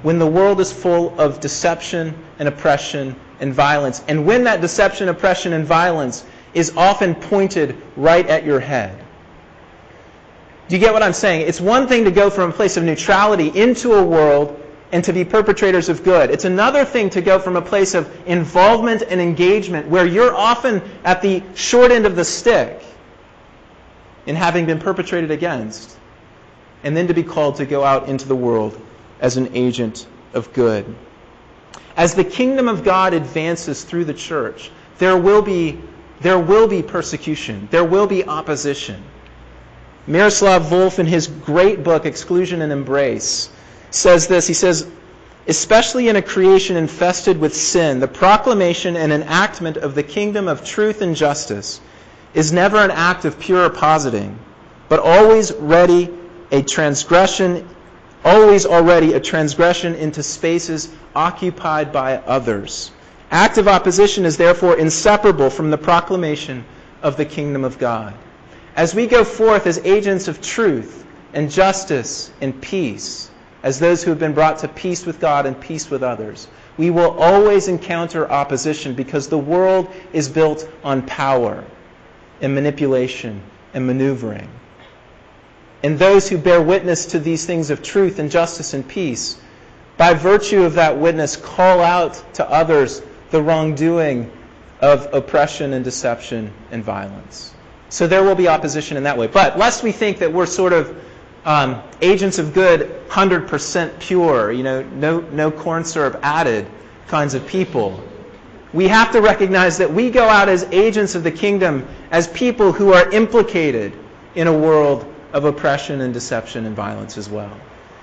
when 0.02 0.18
the 0.18 0.26
world 0.26 0.61
is 0.61 0.73
full 0.73 1.18
of 1.18 1.40
deception 1.40 2.14
and 2.38 2.49
oppression 2.49 3.16
and 3.40 3.54
violence. 3.54 4.02
And 4.09 4.26
when 4.26 4.44
that 4.44 4.61
deception, 4.61 5.09
oppression, 5.09 5.52
and 5.52 5.64
violence 5.64 6.25
is 6.54 6.76
often 6.76 7.14
pointed 7.14 7.76
right 7.97 8.26
at 8.26 8.44
your 8.44 8.61
head. 8.61 8.99
Do 10.68 10.76
you 10.76 10.80
get 10.80 10.92
what 10.92 11.02
I'm 11.02 11.12
saying? 11.12 11.47
It's 11.47 11.61
one 11.61 11.87
thing 11.87 12.04
to 12.04 12.11
go 12.11 12.30
from 12.30 12.50
a 12.50 12.52
place 12.52 12.76
of 12.76 12.85
neutrality 12.85 13.49
into 13.49 13.94
a 13.94 14.04
world 14.04 14.59
and 14.92 15.02
to 15.04 15.12
be 15.12 15.25
perpetrators 15.25 15.88
of 15.88 16.04
good. 16.04 16.30
It's 16.30 16.44
another 16.44 16.85
thing 16.85 17.11
to 17.11 17.23
go 17.23 17.38
from 17.38 17.56
a 17.56 17.62
place 17.62 17.94
of 17.94 18.11
involvement 18.26 19.02
and 19.09 19.21
engagement 19.21 19.88
where 19.88 20.06
you're 20.06 20.35
often 20.35 20.82
at 21.04 21.23
the 21.23 21.42
short 21.54 21.90
end 21.90 22.06
of 22.06 22.14
the 22.14 22.25
stick 22.25 22.82
in 24.26 24.37
having 24.37 24.66
been 24.66 24.78
perpetrated 24.78 25.30
against, 25.30 25.97
and 26.84 26.96
then 26.96 27.08
to 27.08 27.14
be 27.14 27.22
called 27.22 27.56
to 27.56 27.66
go 27.66 27.84
out 27.84 28.08
into 28.08 28.26
the 28.26 28.36
world 28.36 28.80
as 29.20 29.36
an 29.36 29.50
agent 29.54 30.06
of 30.34 30.52
good. 30.52 30.84
As 31.96 32.14
the 32.14 32.24
kingdom 32.24 32.68
of 32.68 32.84
God 32.84 33.14
advances 33.14 33.84
through 33.84 34.06
the 34.06 34.14
church, 34.14 34.70
there 34.98 35.16
will 35.16 35.42
be, 35.42 35.78
there 36.20 36.38
will 36.38 36.66
be 36.66 36.82
persecution, 36.82 37.68
there 37.70 37.84
will 37.84 38.06
be 38.06 38.24
opposition. 38.24 39.02
Miroslav 40.06 40.64
Volf, 40.64 40.98
in 40.98 41.06
his 41.06 41.28
great 41.28 41.84
book, 41.84 42.06
Exclusion 42.06 42.62
and 42.62 42.72
Embrace, 42.72 43.50
says 43.90 44.26
this. 44.26 44.46
He 44.48 44.54
says, 44.54 44.88
especially 45.46 46.08
in 46.08 46.16
a 46.16 46.22
creation 46.22 46.76
infested 46.76 47.38
with 47.38 47.54
sin, 47.54 48.00
the 48.00 48.08
proclamation 48.08 48.96
and 48.96 49.12
enactment 49.12 49.76
of 49.76 49.94
the 49.94 50.02
kingdom 50.02 50.48
of 50.48 50.64
truth 50.64 51.02
and 51.02 51.14
justice 51.14 51.80
is 52.34 52.52
never 52.52 52.78
an 52.78 52.90
act 52.90 53.24
of 53.24 53.38
pure 53.38 53.68
positing, 53.70 54.38
but 54.88 54.98
always 54.98 55.52
ready 55.52 56.08
a 56.52 56.62
transgression, 56.62 57.66
always 58.25 58.66
already 58.66 59.14
a 59.14 59.21
transgression 59.21 59.94
into 59.94 60.23
spaces 60.23 60.90
occupied 61.16 61.92
by 61.92 62.18
others. 62.18 62.92
Active 63.30 63.66
opposition 63.66 64.26
is 64.26 64.37
therefore 64.37 64.78
inseparable 64.78 65.49
from 65.49 65.71
the 65.71 65.78
proclamation 65.78 66.64
of 67.02 67.16
the 67.16 67.25
kingdom 67.25 67.64
of 67.64 67.78
God. 67.78 68.14
As 68.76 68.94
we 68.94 69.06
go 69.06 69.25
forth 69.25 69.66
as 69.66 69.78
agents 69.78 70.28
of 70.28 70.42
truth 70.42 71.06
and 71.32 71.50
justice 71.50 72.30
and 72.42 72.61
peace, 72.61 73.30
as 73.62 73.78
those 73.78 74.02
who 74.02 74.11
have 74.11 74.18
been 74.18 74.35
brought 74.35 74.59
to 74.59 74.68
peace 74.68 75.06
with 75.06 75.21
God 75.21 75.47
and 75.47 75.59
peace 75.59 75.90
with 75.90 76.02
others, 76.02 76.49
we 76.76 76.90
will 76.90 77.18
always 77.18 77.68
encounter 77.68 78.30
opposition 78.30 78.94
because 78.94 79.28
the 79.28 79.38
world 79.38 79.90
is 80.12 80.28
built 80.28 80.68
on 80.85 81.02
power 81.02 81.64
and 82.42 82.54
manipulation 82.54 83.40
and 83.73 83.87
maneuvering. 83.87 84.49
And 85.82 85.98
those 85.98 86.28
who 86.28 86.38
bear 86.38 86.62
witness 86.62 87.06
to 87.06 87.18
these 87.18 87.44
things 87.44 87.70
of 87.70 87.82
truth 87.82 88.18
and 88.18 88.30
justice 88.30 88.74
and 88.74 88.86
peace, 88.86 89.38
by 89.96 90.14
virtue 90.14 90.62
of 90.62 90.74
that 90.74 90.96
witness, 90.96 91.36
call 91.36 91.80
out 91.80 92.22
to 92.34 92.48
others 92.48 93.02
the 93.30 93.42
wrongdoing 93.42 94.30
of 94.80 95.12
oppression 95.12 95.72
and 95.72 95.84
deception 95.84 96.52
and 96.70 96.84
violence. 96.84 97.54
So 97.88 98.06
there 98.06 98.22
will 98.22 98.34
be 98.34 98.48
opposition 98.48 98.96
in 98.96 99.02
that 99.04 99.18
way. 99.18 99.26
But 99.26 99.58
lest 99.58 99.82
we 99.82 99.92
think 99.92 100.18
that 100.18 100.32
we're 100.32 100.46
sort 100.46 100.72
of 100.72 100.96
um, 101.44 101.82
agents 102.00 102.38
of 102.38 102.54
good, 102.54 102.88
100% 103.08 103.98
pure, 103.98 104.52
you 104.52 104.62
know, 104.62 104.82
no, 104.82 105.20
no 105.20 105.50
corn 105.50 105.84
syrup 105.84 106.18
added 106.22 106.66
kinds 107.08 107.34
of 107.34 107.46
people. 107.46 108.02
We 108.72 108.88
have 108.88 109.12
to 109.12 109.20
recognize 109.20 109.76
that 109.78 109.92
we 109.92 110.10
go 110.10 110.28
out 110.28 110.48
as 110.48 110.64
agents 110.72 111.14
of 111.14 111.24
the 111.24 111.30
kingdom, 111.30 111.86
as 112.10 112.28
people 112.28 112.72
who 112.72 112.92
are 112.92 113.10
implicated 113.10 113.92
in 114.34 114.46
a 114.46 114.52
world 114.56 115.12
of 115.32 115.44
oppression 115.44 116.00
and 116.00 116.12
deception 116.12 116.66
and 116.66 116.76
violence 116.76 117.18
as 117.18 117.28
well. 117.28 117.56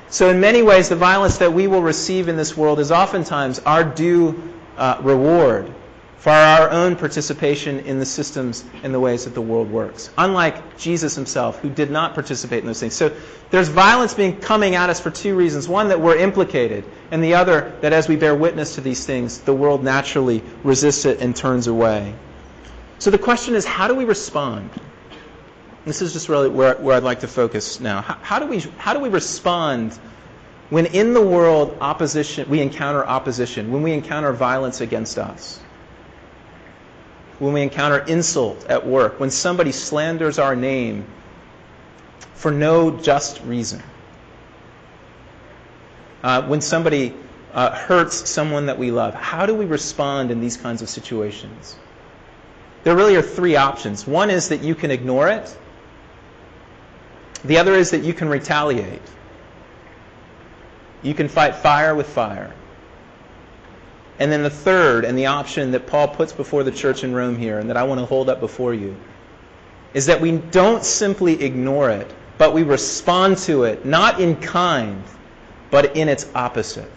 So, 0.10 0.30
in 0.30 0.40
many 0.40 0.64
ways, 0.64 0.90
the 0.90 0.96
violence 0.96 1.38
that 1.38 1.54
we 1.54 1.68
will 1.68 1.84
receive 1.84 2.30
in 2.30 2.36
this 2.36 2.58
world 2.58 2.80
is 2.80 2.92
oftentimes 2.92 3.60
our 3.60 3.84
due 3.84 4.42
uh, 4.78 4.98
reward 5.02 5.72
for 6.20 6.32
our 6.32 6.70
own 6.70 6.98
participation 6.98 7.80
in 7.82 7.98
the 7.98 8.06
systems 8.06 8.66
and 8.84 8.94
the 8.94 9.00
ways 9.00 9.24
that 9.24 9.34
the 9.34 9.42
world 9.42 9.72
works. 9.72 10.10
Unlike 10.18 10.78
Jesus 10.78 11.16
himself, 11.16 11.60
who 11.60 11.70
did 11.70 11.90
not 11.92 12.14
participate 12.14 12.60
in 12.60 12.66
those 12.66 12.80
things. 12.80 12.94
So 12.94 13.16
there's 13.52 13.70
violence 13.70 14.14
being 14.14 14.38
coming 14.38 14.76
at 14.76 14.90
us 14.90 15.00
for 15.00 15.12
two 15.12 15.36
reasons. 15.36 15.70
One, 15.70 15.88
that 15.88 16.02
we're 16.02 16.18
implicated, 16.18 16.84
and 17.12 17.24
the 17.24 17.36
other, 17.36 17.74
that 17.82 17.94
as 17.94 18.10
we 18.10 18.18
bear 18.18 18.36
witness 18.36 18.76
to 18.76 18.82
these 18.82 19.06
things, 19.06 19.40
the 19.40 19.54
world 19.54 19.82
naturally 19.82 20.44
resists 20.64 21.06
it 21.06 21.22
and 21.22 21.34
turns 21.34 21.68
away. 21.68 22.14
So 22.98 23.12
the 23.12 23.18
question 23.18 23.56
is, 23.56 23.64
how 23.64 23.88
do 23.88 23.96
we 23.96 24.04
respond? 24.04 24.72
This 25.90 26.02
is 26.02 26.14
just 26.14 26.30
really 26.30 26.50
where, 26.50 26.76
where 26.76 26.96
I'd 26.96 27.04
like 27.04 27.20
to 27.22 27.28
focus 27.28 27.80
now. 27.80 28.02
How, 28.02 28.18
how, 28.22 28.40
do 28.40 28.46
we, 28.46 28.60
how 28.78 28.94
do 28.94 29.00
we 29.00 29.10
respond 29.10 30.00
when 30.70 30.86
in 30.86 31.14
the 31.14 31.22
world 31.22 31.78
opposition, 31.82 32.48
we 32.48 32.62
encounter 32.62 33.06
opposition, 33.06 33.72
when 33.72 33.82
we 33.82 33.92
encounter 33.92 34.32
violence 34.32 34.82
against 34.82 35.18
us? 35.18 35.60
when 37.40 37.54
we 37.54 37.62
encounter 37.62 38.00
insult 38.00 38.66
at 38.68 38.86
work, 38.86 39.20
when 39.20 39.32
somebody 39.32 39.72
slanders 39.72 40.38
our 40.38 40.56
name 40.56 41.06
for 42.34 42.52
no 42.52 42.92
just 42.92 43.42
reason, 43.44 43.82
uh, 46.22 46.42
when 46.44 46.62
somebody 46.62 47.16
uh, 47.54 47.72
hurts 47.72 48.30
someone 48.30 48.68
that 48.68 48.78
we 48.78 48.92
love. 48.92 49.14
How 49.14 49.46
do 49.46 49.56
we 49.56 49.66
respond 49.66 50.32
in 50.32 50.42
these 50.42 50.58
kinds 50.58 50.82
of 50.82 50.90
situations? 50.90 51.78
There 52.84 52.96
really 52.96 53.16
are 53.16 53.22
three 53.22 53.56
options. 53.56 54.06
One 54.06 54.30
is 54.30 54.50
that 54.50 54.62
you 54.62 54.76
can 54.76 54.92
ignore 54.92 55.30
it. 55.30 55.58
The 57.46 57.58
other 57.58 57.74
is 57.74 57.92
that 57.92 58.04
you 58.04 58.14
can 58.14 58.30
retaliate. 58.30 59.02
You 61.02 61.14
can 61.14 61.30
fight 61.30 61.56
fire 61.56 61.96
with 61.96 62.08
fire. 62.08 62.54
And 64.20 64.30
then 64.30 64.44
the 64.44 64.50
third, 64.50 65.06
and 65.06 65.18
the 65.18 65.28
option 65.28 65.72
that 65.72 65.88
Paul 65.88 66.10
puts 66.10 66.34
before 66.34 66.64
the 66.64 66.72
church 66.72 67.06
in 67.06 67.14
Rome 67.14 67.38
here, 67.38 67.60
and 67.60 67.70
that 67.70 67.78
I 67.78 67.84
want 67.84 68.00
to 68.02 68.06
hold 68.06 68.30
up 68.30 68.42
before 68.42 68.74
you, 68.74 68.98
is 69.94 70.06
that 70.08 70.20
we 70.20 70.34
don't 70.34 70.84
simply 70.84 71.42
ignore 71.42 71.90
it, 71.90 72.14
but 72.38 72.54
we 72.54 72.64
respond 72.64 73.38
to 73.40 73.64
it, 73.64 73.86
not 73.86 74.20
in 74.20 74.36
kind, 74.36 75.02
but 75.72 75.96
in 75.96 76.10
its 76.10 76.30
opposite. 76.36 76.92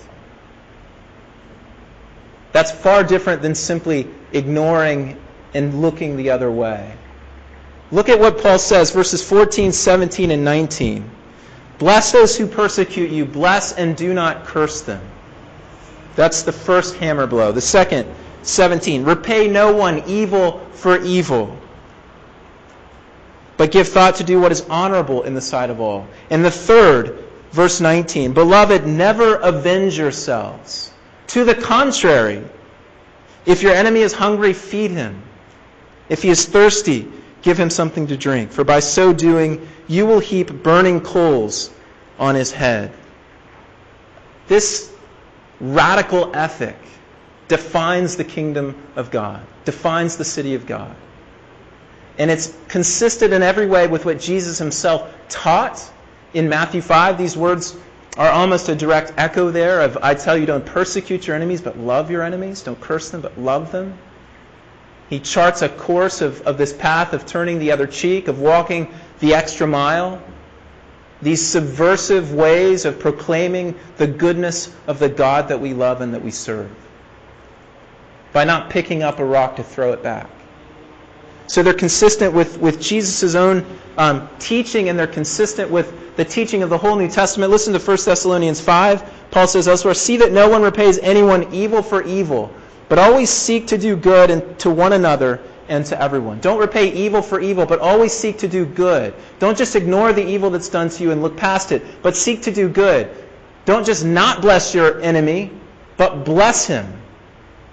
That's 2.51 2.73
far 2.73 3.05
different 3.05 3.41
than 3.41 3.55
simply 3.55 4.09
ignoring 4.33 5.19
and 5.55 5.81
looking 5.81 6.17
the 6.17 6.31
other 6.31 6.51
way. 6.51 6.97
Look 7.93 8.09
at 8.09 8.19
what 8.19 8.43
Paul 8.43 8.59
says, 8.59 8.91
verses 8.91 9.23
14, 9.23 9.71
17, 9.71 10.31
and 10.31 10.43
19. 10.43 11.09
Bless 11.79 12.11
those 12.11 12.37
who 12.37 12.47
persecute 12.47 13.11
you, 13.11 13.27
bless 13.27 13.75
and 13.75 13.95
do 13.95 14.15
not 14.15 14.47
curse 14.47 14.81
them. 14.81 15.03
That's 16.17 16.43
the 16.43 16.53
first 16.53 16.97
hammer 16.97 17.27
blow. 17.27 17.53
The 17.53 17.61
second, 17.61 18.09
17, 18.43 19.05
repay 19.05 19.47
no 19.47 19.75
one 19.75 20.03
evil 20.07 20.61
for 20.73 21.03
evil, 21.03 21.57
but 23.59 23.71
give 23.71 23.89
thought 23.89 24.17
to 24.17 24.25
do 24.25 24.41
what 24.41 24.53
is 24.53 24.63
honorable 24.71 25.23
in 25.25 25.35
the 25.35 25.41
sight 25.41 25.69
of 25.69 25.81
all. 25.81 26.07
And 26.31 26.45
the 26.45 26.51
third, 26.51 27.23
verse 27.51 27.81
19, 27.81 28.33
beloved, 28.33 28.87
never 28.87 29.37
avenge 29.37 29.99
yourselves. 29.99 30.93
To 31.29 31.45
the 31.45 31.55
contrary, 31.55 32.43
if 33.45 33.63
your 33.63 33.75
enemy 33.75 34.01
is 34.01 34.13
hungry, 34.13 34.55
feed 34.55 34.93
him. 34.93 35.23
If 36.09 36.23
he 36.23 36.31
is 36.31 36.47
thirsty, 36.47 37.11
give 37.43 37.59
him 37.59 37.71
something 37.71 38.07
to 38.07 38.17
drink, 38.17 38.51
for 38.51 38.65
by 38.65 38.81
so 38.81 39.13
doing, 39.13 39.69
you 39.89 40.07
will 40.07 40.21
heap 40.21 40.51
burning 40.63 41.01
coals 41.01 41.71
on 42.19 42.35
his 42.35 42.53
head. 42.53 42.93
This 44.49 44.93
radical 45.61 46.35
ethic 46.35 46.77
defines 47.49 48.17
the 48.17 48.25
kingdom 48.25 48.77
of 48.97 49.11
God, 49.11 49.45
defines 49.65 50.17
the 50.17 50.25
city 50.25 50.55
of 50.55 50.67
God. 50.67 50.95
And 52.19 52.31
it's 52.31 52.57
consistent 52.69 53.33
in 53.33 53.43
every 53.43 53.67
way 53.67 53.87
with 53.89 54.05
what 54.05 54.21
Jesus 54.21 54.59
himself 54.59 55.13
taught 55.29 55.91
in 56.35 56.49
Matthew 56.49 56.81
5. 56.81 57.19
These 57.19 57.37
words 57.37 57.77
are 58.17 58.31
almost 58.31 58.69
a 58.69 58.75
direct 58.75 59.15
echo 59.17 59.51
there 59.51 59.81
of 59.81 59.99
I 60.03 60.15
tell 60.15 60.37
you, 60.37 60.47
don't 60.47 60.65
persecute 60.65 61.27
your 61.27 61.37
enemies, 61.37 61.61
but 61.61 61.79
love 61.79 62.11
your 62.11 62.23
enemies. 62.23 62.63
Don't 62.63 62.81
curse 62.81 63.11
them, 63.11 63.23
but 63.23 63.39
love 63.39 63.73
them. 63.73 63.99
He 65.13 65.21
charts 65.21 65.61
a 65.61 65.69
course 65.69 66.23
of, 66.23 66.41
of 66.47 66.57
this 66.57 66.73
path 66.73 67.13
of 67.13 67.27
turning 67.27 67.59
the 67.59 67.71
other 67.71 67.87
cheek, 67.87 68.29
of 68.29 68.41
walking 68.41 68.89
the 69.21 69.35
extra 69.35 69.67
mile 69.67 70.23
these 71.23 71.47
subversive 71.47 72.35
ways 72.35 72.85
of 72.85 72.99
proclaiming 72.99 73.77
the 73.97 74.07
goodness 74.07 74.75
of 74.89 74.99
the 74.99 75.09
God 75.09 75.49
that 75.49 75.61
we 75.61 75.73
love 75.73 76.01
and 76.01 76.13
that 76.15 76.23
we 76.23 76.33
serve 76.33 76.71
by 78.33 78.45
not 78.45 78.71
picking 78.71 79.03
up 79.03 79.21
a 79.21 79.25
rock 79.25 79.57
to 79.57 79.63
throw 79.63 79.93
it 79.93 80.03
back. 80.03 80.29
So 81.47 81.63
they're 81.63 81.75
consistent 81.75 82.33
with, 82.33 82.59
with 82.59 82.81
Jesus' 82.81 83.35
own 83.35 83.65
um, 83.99 84.29
teaching 84.39 84.89
and 84.89 84.99
they're 84.99 85.07
consistent 85.07 85.71
with 85.71 86.17
the 86.17 86.25
teaching 86.25 86.63
of 86.63 86.71
the 86.71 86.79
whole 86.79 86.97
New 86.97 87.09
Testament. 87.09 87.53
Listen 87.53 87.73
to 87.75 87.79
1 87.79 87.99
Thessalonians 88.05 88.61
5. 88.61 89.31
Paul 89.31 89.47
says 89.47 89.69
elsewhere, 89.69 89.95
See 89.95 90.17
that 90.17 90.33
no 90.33 90.49
one 90.49 90.63
repays 90.63 90.99
anyone 90.99 91.53
evil 91.53 91.83
for 91.83 92.03
evil, 92.03 92.51
but 92.93 92.99
always 92.99 93.31
seek 93.31 93.69
to 93.69 93.79
do 93.79 93.97
good 93.97 94.31
and 94.31 94.59
to 94.59 94.71
one 94.71 94.93
another 94.93 95.41
and 95.71 95.87
to 95.87 95.99
everyone. 95.99 96.39
Don't 96.41 96.59
repay 96.59 96.93
evil 96.93 97.23
for 97.23 97.41
evil, 97.41 97.65
but 97.65 97.79
always 97.79 98.13
seek 98.13 98.37
to 98.41 98.47
do 98.47 98.67
good. 98.67 99.15
Don't 99.39 99.57
just 99.57 99.75
ignore 99.77 100.13
the 100.13 100.23
evil 100.23 100.51
that's 100.51 100.69
done 100.69 100.91
to 100.91 101.03
you 101.03 101.11
and 101.11 101.23
look 101.23 101.35
past 101.35 101.73
it, 101.73 101.83
but 102.03 102.15
seek 102.15 102.43
to 102.43 102.53
do 102.53 102.69
good. 102.69 103.09
Don't 103.65 103.87
just 103.87 104.05
not 104.05 104.43
bless 104.43 104.75
your 104.75 105.01
enemy, 105.01 105.51
but 105.97 106.27
bless 106.27 106.67
him 106.67 106.87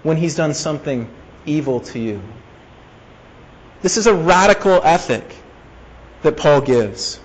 when 0.03 0.15
he's 0.15 0.35
done 0.38 0.53
something 0.53 1.05
evil 1.45 1.81
to 1.81 1.99
you. 1.99 2.21
This 3.81 3.97
is 3.97 4.07
a 4.07 4.13
radical 4.13 4.79
ethic 4.85 5.35
that 6.21 6.38
Paul 6.38 6.61
gives. 6.61 7.19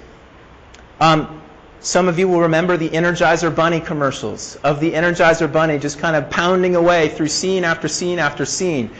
Um, 0.98 1.40
some 1.84 2.08
of 2.08 2.18
you 2.18 2.26
will 2.26 2.40
remember 2.40 2.78
the 2.78 2.88
Energizer 2.88 3.54
Bunny 3.54 3.78
commercials 3.78 4.56
of 4.64 4.80
the 4.80 4.92
Energizer 4.92 5.52
Bunny 5.52 5.78
just 5.78 5.98
kind 5.98 6.16
of 6.16 6.30
pounding 6.30 6.76
away 6.76 7.10
through 7.10 7.28
scene 7.28 7.62
after 7.62 7.88
scene 7.88 8.18
after 8.18 8.46
scene. 8.46 8.90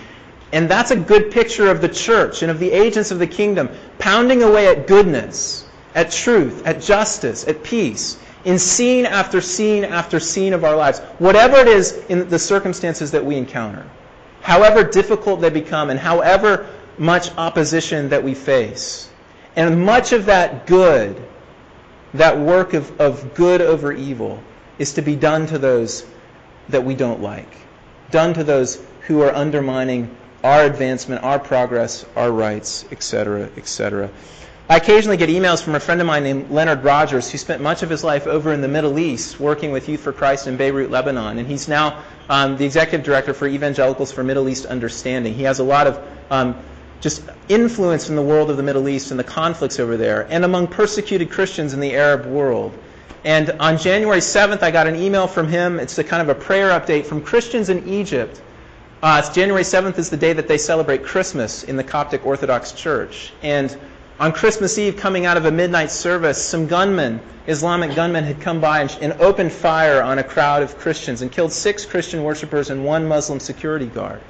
And 0.52 0.68
that's 0.68 0.90
a 0.90 0.96
good 0.96 1.30
picture 1.30 1.70
of 1.70 1.80
the 1.80 1.88
church 1.88 2.42
and 2.42 2.50
of 2.50 2.58
the 2.58 2.70
agents 2.70 3.10
of 3.10 3.18
the 3.18 3.26
kingdom 3.26 3.70
pounding 3.98 4.42
away 4.42 4.68
at 4.68 4.86
goodness, 4.86 5.64
at 5.94 6.12
truth, 6.12 6.66
at 6.66 6.82
justice, 6.82 7.48
at 7.48 7.62
peace, 7.64 8.18
in 8.44 8.58
scene 8.58 9.06
after 9.06 9.40
scene 9.40 9.84
after 9.84 10.20
scene 10.20 10.52
of 10.52 10.62
our 10.62 10.76
lives, 10.76 11.00
whatever 11.18 11.56
it 11.56 11.68
is 11.68 12.04
in 12.10 12.28
the 12.28 12.38
circumstances 12.38 13.10
that 13.12 13.24
we 13.24 13.36
encounter, 13.36 13.86
however 14.42 14.84
difficult 14.84 15.40
they 15.40 15.48
become, 15.48 15.88
and 15.88 15.98
however 15.98 16.66
much 16.98 17.34
opposition 17.38 18.10
that 18.10 18.22
we 18.22 18.34
face. 18.34 19.08
And 19.56 19.86
much 19.86 20.12
of 20.12 20.26
that 20.26 20.66
good, 20.66 21.16
that 22.14 22.38
work 22.38 22.74
of, 22.74 23.00
of 23.00 23.34
good 23.34 23.60
over 23.60 23.92
evil, 23.92 24.40
is 24.78 24.94
to 24.94 25.02
be 25.02 25.16
done 25.16 25.46
to 25.46 25.58
those 25.58 26.06
that 26.68 26.84
we 26.84 26.94
don't 26.94 27.20
like, 27.20 27.56
done 28.10 28.34
to 28.34 28.44
those 28.44 28.82
who 29.02 29.20
are 29.20 29.34
undermining 29.34 30.14
our 30.42 30.64
advancement, 30.64 31.22
our 31.22 31.38
progress, 31.38 32.04
our 32.16 32.30
rights, 32.30 32.84
etc., 32.90 33.50
etc. 33.56 34.10
I 34.68 34.76
occasionally 34.76 35.18
get 35.18 35.28
emails 35.28 35.62
from 35.62 35.74
a 35.74 35.80
friend 35.80 36.00
of 36.00 36.06
mine 36.06 36.22
named 36.22 36.50
Leonard 36.50 36.84
Rodgers, 36.84 37.30
who 37.30 37.36
spent 37.36 37.62
much 37.62 37.82
of 37.82 37.90
his 37.90 38.02
life 38.02 38.26
over 38.26 38.50
in 38.52 38.62
the 38.62 38.68
Middle 38.68 38.98
East 38.98 39.38
working 39.38 39.72
with 39.72 39.90
Youth 39.90 40.00
for 40.00 40.12
Christ 40.12 40.46
in 40.46 40.56
Beirut, 40.56 40.90
Lebanon. 40.90 41.38
And 41.38 41.46
he's 41.46 41.68
now 41.68 42.02
um, 42.30 42.56
the 42.56 42.64
executive 42.64 43.04
director 43.04 43.34
for 43.34 43.46
Evangelicals 43.46 44.10
for 44.10 44.24
Middle 44.24 44.48
East 44.48 44.64
Understanding. 44.64 45.34
He 45.34 45.42
has 45.42 45.58
a 45.58 45.64
lot 45.64 45.86
of 45.86 46.02
um, 46.30 46.56
just 47.04 47.22
influence 47.50 48.08
in 48.08 48.16
the 48.16 48.22
world 48.22 48.48
of 48.48 48.56
the 48.56 48.62
Middle 48.62 48.88
East 48.88 49.10
and 49.10 49.20
the 49.20 49.24
conflicts 49.24 49.78
over 49.78 49.98
there, 49.98 50.26
and 50.30 50.42
among 50.42 50.66
persecuted 50.66 51.30
Christians 51.30 51.74
in 51.74 51.80
the 51.80 51.94
Arab 51.94 52.24
world. 52.24 52.72
And 53.24 53.50
on 53.60 53.76
January 53.76 54.20
7th, 54.20 54.62
I 54.62 54.70
got 54.70 54.86
an 54.86 54.96
email 54.96 55.26
from 55.26 55.46
him. 55.46 55.78
It's 55.78 55.98
a 55.98 56.04
kind 56.04 56.22
of 56.22 56.34
a 56.34 56.34
prayer 56.34 56.70
update 56.70 57.04
from 57.04 57.20
Christians 57.20 57.68
in 57.68 57.86
Egypt. 57.86 58.40
Uh, 59.02 59.20
January 59.34 59.64
7th 59.64 59.98
is 59.98 60.08
the 60.08 60.16
day 60.16 60.32
that 60.32 60.48
they 60.48 60.56
celebrate 60.56 61.04
Christmas 61.04 61.62
in 61.64 61.76
the 61.76 61.84
Coptic 61.84 62.24
Orthodox 62.24 62.72
Church. 62.72 63.34
And 63.42 63.76
on 64.18 64.32
Christmas 64.32 64.78
Eve, 64.78 64.96
coming 64.96 65.26
out 65.26 65.36
of 65.36 65.44
a 65.44 65.50
midnight 65.50 65.90
service, 65.90 66.42
some 66.42 66.66
gunmen, 66.66 67.20
Islamic 67.46 67.94
gunmen, 67.94 68.24
had 68.24 68.40
come 68.40 68.62
by 68.62 68.80
and, 68.80 68.98
and 69.02 69.12
opened 69.20 69.52
fire 69.52 70.00
on 70.00 70.18
a 70.18 70.24
crowd 70.24 70.62
of 70.62 70.78
Christians 70.78 71.20
and 71.20 71.30
killed 71.30 71.52
six 71.52 71.84
Christian 71.84 72.22
worshippers 72.22 72.70
and 72.70 72.82
one 72.82 73.06
Muslim 73.06 73.40
security 73.40 73.88
guard. 73.88 74.22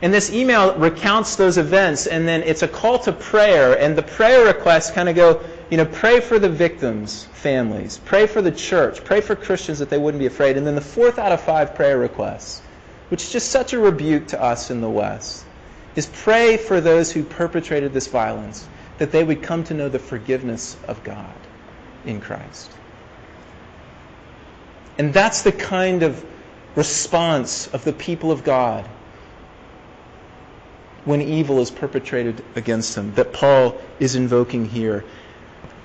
And 0.00 0.14
this 0.14 0.32
email 0.32 0.76
recounts 0.76 1.34
those 1.34 1.58
events, 1.58 2.06
and 2.06 2.26
then 2.26 2.42
it's 2.42 2.62
a 2.62 2.68
call 2.68 3.00
to 3.00 3.12
prayer, 3.12 3.76
and 3.78 3.98
the 3.98 4.02
prayer 4.02 4.46
requests 4.46 4.92
kind 4.92 5.08
of 5.08 5.16
go, 5.16 5.40
you 5.70 5.76
know, 5.76 5.84
pray 5.86 6.20
for 6.20 6.38
the 6.38 6.48
victims' 6.48 7.24
families, 7.32 8.00
pray 8.04 8.26
for 8.26 8.40
the 8.40 8.52
church, 8.52 9.02
pray 9.04 9.20
for 9.20 9.34
Christians 9.34 9.80
that 9.80 9.90
they 9.90 9.98
wouldn't 9.98 10.20
be 10.20 10.26
afraid. 10.26 10.56
And 10.56 10.66
then 10.66 10.76
the 10.76 10.80
fourth 10.80 11.18
out 11.18 11.32
of 11.32 11.40
five 11.40 11.74
prayer 11.74 11.98
requests, 11.98 12.62
which 13.08 13.24
is 13.24 13.32
just 13.32 13.50
such 13.50 13.72
a 13.72 13.78
rebuke 13.78 14.28
to 14.28 14.42
us 14.42 14.70
in 14.70 14.80
the 14.80 14.88
West, 14.88 15.44
is 15.96 16.06
pray 16.06 16.56
for 16.56 16.80
those 16.80 17.10
who 17.10 17.24
perpetrated 17.24 17.92
this 17.92 18.06
violence 18.06 18.68
that 18.98 19.10
they 19.10 19.24
would 19.24 19.42
come 19.42 19.64
to 19.64 19.74
know 19.74 19.88
the 19.88 19.98
forgiveness 19.98 20.76
of 20.86 21.02
God 21.02 21.34
in 22.04 22.20
Christ. 22.20 22.70
And 24.96 25.12
that's 25.12 25.42
the 25.42 25.52
kind 25.52 26.02
of 26.04 26.24
response 26.76 27.66
of 27.68 27.84
the 27.84 27.92
people 27.92 28.30
of 28.30 28.44
God 28.44 28.88
when 31.08 31.22
evil 31.22 31.58
is 31.58 31.70
perpetrated 31.70 32.44
against 32.54 32.94
them 32.94 33.10
that 33.14 33.32
Paul 33.32 33.74
is 33.98 34.14
invoking 34.14 34.68
here. 34.68 35.06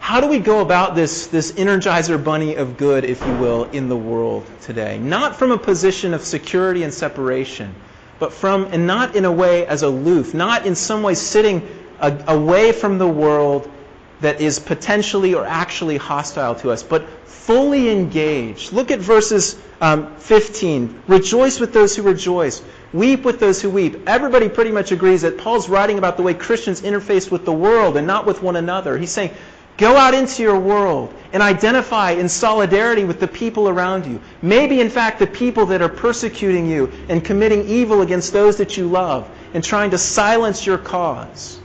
How 0.02 0.20
do 0.20 0.28
we 0.28 0.38
go 0.38 0.60
about 0.60 0.96
this, 0.96 1.28
this 1.28 1.54
energizer 1.54 2.22
bunny 2.22 2.56
of 2.56 2.76
good, 2.76 3.06
if 3.06 3.26
you 3.26 3.34
will, 3.36 3.64
in 3.72 3.88
the 3.88 3.96
world 3.96 4.46
today? 4.60 5.00
Not 5.00 5.38
from 5.38 5.52
a 5.52 5.58
position 5.58 6.14
of 6.14 6.26
security 6.26 6.84
and 6.84 6.94
separation, 6.94 7.74
but 8.20 8.34
from, 8.34 8.66
and 8.74 8.86
not 8.86 9.16
in 9.16 9.24
a 9.24 9.32
way 9.32 9.66
as 9.66 9.82
aloof, 9.82 10.34
not 10.34 10.66
in 10.66 10.76
some 10.76 11.04
way 11.04 11.14
sitting 11.14 11.66
away 12.02 12.74
from 12.74 12.98
the 12.98 13.08
world 13.08 13.72
that 14.20 14.42
is 14.42 14.60
potentially 14.60 15.34
or 15.34 15.46
actually 15.46 15.96
hostile 15.96 16.56
to 16.56 16.70
us, 16.70 16.84
but 16.84 17.08
fully 17.26 17.90
engaged. 17.90 18.74
Look 18.74 18.92
at 18.92 19.00
verses 19.00 19.58
um, 19.80 20.14
15. 20.18 21.04
Rejoice 21.08 21.62
with 21.62 21.72
those 21.72 21.96
who 21.96 22.02
rejoice. 22.02 22.62
Weep 22.94 23.24
with 23.24 23.40
those 23.40 23.62
who 23.62 23.72
weep. 23.72 24.08
Everybody 24.08 24.48
pretty 24.48 24.72
much 24.72 24.92
agrees 24.92 25.24
that 25.24 25.38
Paul's 25.38 25.68
writing 25.68 25.98
about 25.98 26.16
the 26.16 26.24
way 26.24 26.36
Christians 26.36 26.82
interface 26.82 27.32
with 27.32 27.44
the 27.44 27.54
world 27.54 27.98
and 27.98 28.06
not 28.06 28.26
with 28.26 28.44
one 28.44 28.56
another. 28.56 28.98
He's 28.98 29.12
saying, 29.12 29.32
Go 29.78 29.98
out 29.98 30.14
into 30.14 30.44
your 30.44 30.60
world 30.60 31.12
and 31.32 31.42
identify 31.42 32.12
in 32.12 32.30
solidarity 32.30 33.06
with 33.06 33.20
the 33.20 33.28
people 33.28 33.68
around 33.68 34.06
you. 34.06 34.22
Maybe, 34.44 34.80
in 34.80 34.90
fact, 34.90 35.18
the 35.18 35.26
people 35.26 35.66
that 35.68 35.82
are 35.82 35.90
persecuting 35.90 36.68
you 36.68 36.92
and 37.10 37.26
committing 37.26 37.68
evil 37.68 38.02
against 38.02 38.32
those 38.34 38.58
that 38.58 38.78
you 38.78 38.88
love 38.88 39.28
and 39.56 39.64
trying 39.64 39.90
to 39.90 39.98
silence 39.98 40.64
your 40.66 40.78
cause. 40.78 41.60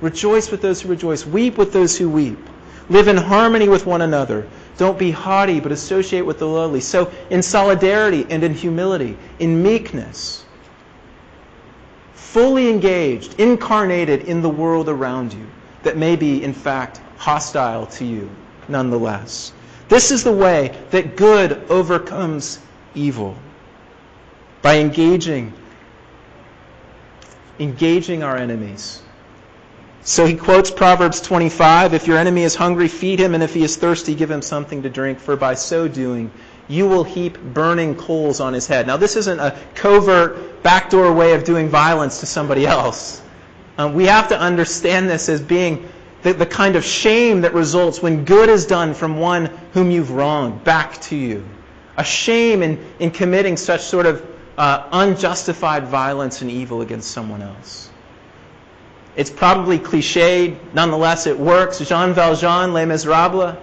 Rejoice 0.00 0.50
with 0.50 0.62
those 0.62 0.80
who 0.80 0.88
rejoice. 0.88 1.26
Weep 1.26 1.58
with 1.58 1.74
those 1.74 1.98
who 1.98 2.08
weep. 2.08 2.38
Live 2.88 3.06
in 3.06 3.18
harmony 3.18 3.68
with 3.68 3.84
one 3.84 4.00
another. 4.00 4.48
Don't 4.80 4.98
be 4.98 5.10
haughty, 5.10 5.60
but 5.60 5.72
associate 5.72 6.24
with 6.24 6.38
the 6.38 6.46
lowly. 6.46 6.80
So, 6.80 7.12
in 7.28 7.42
solidarity 7.42 8.24
and 8.30 8.42
in 8.42 8.54
humility, 8.54 9.14
in 9.38 9.62
meekness, 9.62 10.46
fully 12.14 12.70
engaged, 12.70 13.38
incarnated 13.38 14.22
in 14.22 14.40
the 14.40 14.48
world 14.48 14.88
around 14.88 15.34
you 15.34 15.46
that 15.82 15.98
may 15.98 16.16
be, 16.16 16.42
in 16.42 16.54
fact, 16.54 17.02
hostile 17.18 17.84
to 17.88 18.06
you 18.06 18.30
nonetheless. 18.68 19.52
This 19.90 20.10
is 20.10 20.24
the 20.24 20.32
way 20.32 20.74
that 20.92 21.14
good 21.14 21.62
overcomes 21.68 22.58
evil 22.94 23.36
by 24.62 24.78
engaging 24.78 25.52
engaging 27.58 28.22
our 28.22 28.38
enemies 28.38 29.02
so 30.02 30.24
he 30.24 30.34
quotes 30.34 30.70
Proverbs 30.70 31.20
25 31.20 31.92
If 31.92 32.06
your 32.06 32.16
enemy 32.16 32.42
is 32.42 32.54
hungry, 32.54 32.88
feed 32.88 33.18
him, 33.18 33.34
and 33.34 33.42
if 33.42 33.52
he 33.52 33.62
is 33.62 33.76
thirsty, 33.76 34.14
give 34.14 34.30
him 34.30 34.42
something 34.42 34.82
to 34.82 34.90
drink, 34.90 35.18
for 35.18 35.36
by 35.36 35.54
so 35.54 35.88
doing, 35.88 36.30
you 36.68 36.88
will 36.88 37.04
heap 37.04 37.38
burning 37.52 37.94
coals 37.94 38.40
on 38.40 38.54
his 38.54 38.66
head. 38.66 38.86
Now, 38.86 38.96
this 38.96 39.16
isn't 39.16 39.40
a 39.40 39.58
covert, 39.74 40.62
backdoor 40.62 41.12
way 41.12 41.32
of 41.34 41.44
doing 41.44 41.68
violence 41.68 42.20
to 42.20 42.26
somebody 42.26 42.66
else. 42.66 43.22
Um, 43.76 43.94
we 43.94 44.06
have 44.06 44.28
to 44.28 44.38
understand 44.38 45.08
this 45.08 45.28
as 45.28 45.40
being 45.40 45.88
the, 46.22 46.32
the 46.32 46.46
kind 46.46 46.76
of 46.76 46.84
shame 46.84 47.40
that 47.42 47.54
results 47.54 48.02
when 48.02 48.24
good 48.24 48.48
is 48.48 48.66
done 48.66 48.94
from 48.94 49.18
one 49.18 49.46
whom 49.72 49.90
you've 49.90 50.10
wronged 50.10 50.64
back 50.64 51.00
to 51.02 51.16
you. 51.16 51.44
A 51.96 52.04
shame 52.04 52.62
in, 52.62 52.82
in 52.98 53.10
committing 53.10 53.56
such 53.56 53.82
sort 53.82 54.06
of 54.06 54.26
uh, 54.56 54.88
unjustified 54.92 55.86
violence 55.86 56.42
and 56.42 56.50
evil 56.50 56.82
against 56.82 57.10
someone 57.10 57.42
else. 57.42 57.89
It's 59.16 59.30
probably 59.30 59.78
cliched, 59.78 60.56
nonetheless, 60.72 61.26
it 61.26 61.38
works. 61.38 61.78
Jean 61.80 62.12
Valjean, 62.12 62.72
Les 62.72 62.86
Miserables, 62.86 63.56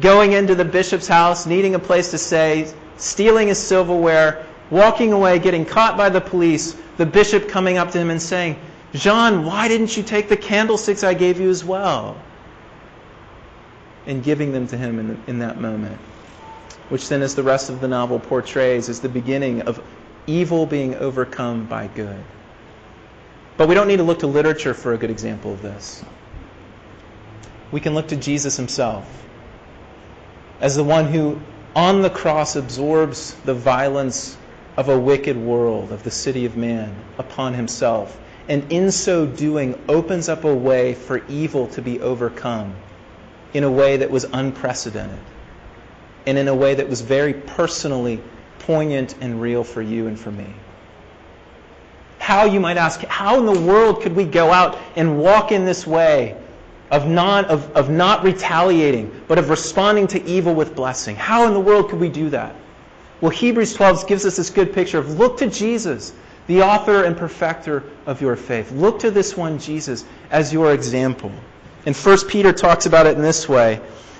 going 0.00 0.32
into 0.32 0.54
the 0.54 0.64
bishop's 0.64 1.06
house, 1.06 1.46
needing 1.46 1.74
a 1.74 1.78
place 1.78 2.10
to 2.10 2.18
stay, 2.18 2.72
stealing 2.96 3.48
his 3.48 3.58
silverware, 3.58 4.44
walking 4.70 5.12
away, 5.12 5.38
getting 5.38 5.64
caught 5.64 5.96
by 5.96 6.08
the 6.08 6.20
police, 6.20 6.76
the 6.96 7.06
bishop 7.06 7.48
coming 7.48 7.78
up 7.78 7.90
to 7.92 7.98
him 7.98 8.10
and 8.10 8.20
saying, 8.20 8.58
Jean, 8.92 9.44
why 9.44 9.68
didn't 9.68 9.96
you 9.96 10.02
take 10.02 10.28
the 10.28 10.36
candlesticks 10.36 11.04
I 11.04 11.14
gave 11.14 11.38
you 11.40 11.50
as 11.50 11.64
well? 11.64 12.16
And 14.06 14.22
giving 14.22 14.52
them 14.52 14.66
to 14.68 14.76
him 14.76 14.98
in, 14.98 15.08
the, 15.08 15.16
in 15.26 15.38
that 15.40 15.60
moment. 15.60 15.98
Which 16.88 17.08
then, 17.08 17.22
as 17.22 17.34
the 17.34 17.42
rest 17.42 17.68
of 17.68 17.80
the 17.80 17.88
novel 17.88 18.20
portrays, 18.20 18.88
is 18.88 19.00
the 19.00 19.08
beginning 19.08 19.62
of 19.62 19.82
evil 20.26 20.66
being 20.66 20.94
overcome 20.94 21.66
by 21.66 21.88
good. 21.88 22.22
But 23.56 23.68
we 23.68 23.74
don't 23.74 23.88
need 23.88 23.96
to 23.96 24.02
look 24.02 24.18
to 24.20 24.26
literature 24.26 24.74
for 24.74 24.92
a 24.92 24.98
good 24.98 25.10
example 25.10 25.52
of 25.52 25.62
this. 25.62 26.04
We 27.72 27.80
can 27.80 27.94
look 27.94 28.08
to 28.08 28.16
Jesus 28.16 28.56
himself 28.56 29.06
as 30.60 30.76
the 30.76 30.84
one 30.84 31.06
who, 31.06 31.40
on 31.74 32.02
the 32.02 32.10
cross, 32.10 32.56
absorbs 32.56 33.34
the 33.44 33.54
violence 33.54 34.36
of 34.76 34.88
a 34.88 34.98
wicked 34.98 35.36
world, 35.36 35.92
of 35.92 36.02
the 36.02 36.10
city 36.10 36.44
of 36.44 36.56
man, 36.56 36.94
upon 37.18 37.54
himself. 37.54 38.18
And 38.48 38.70
in 38.70 38.90
so 38.90 39.26
doing, 39.26 39.78
opens 39.88 40.28
up 40.28 40.44
a 40.44 40.54
way 40.54 40.94
for 40.94 41.24
evil 41.26 41.66
to 41.68 41.82
be 41.82 42.00
overcome 42.00 42.74
in 43.52 43.64
a 43.64 43.70
way 43.70 43.96
that 43.96 44.10
was 44.10 44.24
unprecedented 44.24 45.18
and 46.26 46.36
in 46.38 46.48
a 46.48 46.54
way 46.54 46.74
that 46.74 46.88
was 46.88 47.00
very 47.00 47.32
personally 47.32 48.20
poignant 48.60 49.14
and 49.20 49.40
real 49.40 49.64
for 49.64 49.80
you 49.80 50.06
and 50.06 50.18
for 50.18 50.30
me. 50.30 50.52
How, 52.26 52.44
you 52.44 52.58
might 52.58 52.76
ask, 52.76 53.02
how 53.02 53.38
in 53.38 53.46
the 53.46 53.60
world 53.60 54.02
could 54.02 54.16
we 54.16 54.24
go 54.24 54.50
out 54.50 54.76
and 54.96 55.16
walk 55.16 55.52
in 55.52 55.64
this 55.64 55.86
way 55.86 56.36
of, 56.90 57.06
non, 57.06 57.44
of, 57.44 57.70
of 57.76 57.88
not 57.88 58.24
retaliating, 58.24 59.22
but 59.28 59.38
of 59.38 59.48
responding 59.48 60.08
to 60.08 60.24
evil 60.24 60.52
with 60.52 60.74
blessing. 60.74 61.14
How 61.14 61.46
in 61.46 61.54
the 61.54 61.60
world 61.60 61.88
could 61.88 62.00
we 62.00 62.08
do 62.08 62.28
that? 62.30 62.56
Well, 63.20 63.30
Hebrews 63.30 63.74
12 63.74 64.08
gives 64.08 64.26
us 64.26 64.38
this 64.38 64.50
good 64.50 64.72
picture 64.72 64.98
of 64.98 65.20
look 65.20 65.38
to 65.38 65.46
Jesus, 65.46 66.14
the 66.48 66.62
author 66.62 67.04
and 67.04 67.16
perfecter 67.16 67.84
of 68.06 68.20
your 68.20 68.34
faith. 68.34 68.72
Look 68.72 68.98
to 68.98 69.12
this 69.12 69.36
one, 69.36 69.60
Jesus, 69.60 70.04
as 70.32 70.52
your 70.52 70.72
example. 70.72 71.30
And 71.86 71.94
1 71.94 72.26
Peter 72.26 72.52
talks 72.52 72.86
about 72.86 73.06
it 73.06 73.14
in 73.14 73.22
this 73.22 73.48
way. 73.48 73.80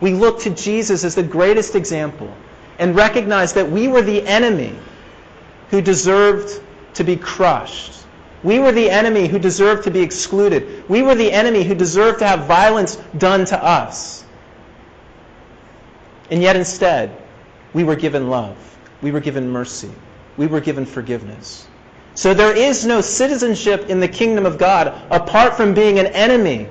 We 0.00 0.14
look 0.14 0.40
to 0.40 0.50
Jesus 0.50 1.04
as 1.04 1.14
the 1.14 1.22
greatest 1.22 1.74
example 1.74 2.34
and 2.78 2.96
recognize 2.96 3.52
that 3.52 3.70
we 3.70 3.88
were 3.88 4.02
the 4.02 4.26
enemy 4.26 4.74
who 5.70 5.80
deserved 5.82 6.62
to 6.94 7.04
be 7.04 7.16
crushed 7.16 8.00
we 8.42 8.58
were 8.58 8.72
the 8.72 8.90
enemy 8.90 9.28
who 9.28 9.38
deserved 9.38 9.84
to 9.84 9.90
be 9.90 10.00
excluded. 10.00 10.88
We 10.88 11.02
were 11.02 11.14
the 11.14 11.30
enemy 11.30 11.62
who 11.62 11.74
deserved 11.74 12.20
to 12.20 12.26
have 12.26 12.46
violence 12.46 12.96
done 13.18 13.44
to 13.46 13.62
us. 13.62 14.24
And 16.30 16.42
yet 16.42 16.56
instead, 16.56 17.16
we 17.74 17.84
were 17.84 17.96
given 17.96 18.30
love. 18.30 18.56
We 19.02 19.12
were 19.12 19.20
given 19.20 19.50
mercy. 19.50 19.90
We 20.36 20.46
were 20.46 20.60
given 20.60 20.86
forgiveness. 20.86 21.66
So 22.14 22.32
there 22.32 22.56
is 22.56 22.86
no 22.86 23.00
citizenship 23.00 23.90
in 23.90 24.00
the 24.00 24.08
kingdom 24.08 24.46
of 24.46 24.56
God 24.58 24.88
apart 25.10 25.54
from 25.54 25.74
being 25.74 25.98
an 25.98 26.06
enemy 26.06 26.68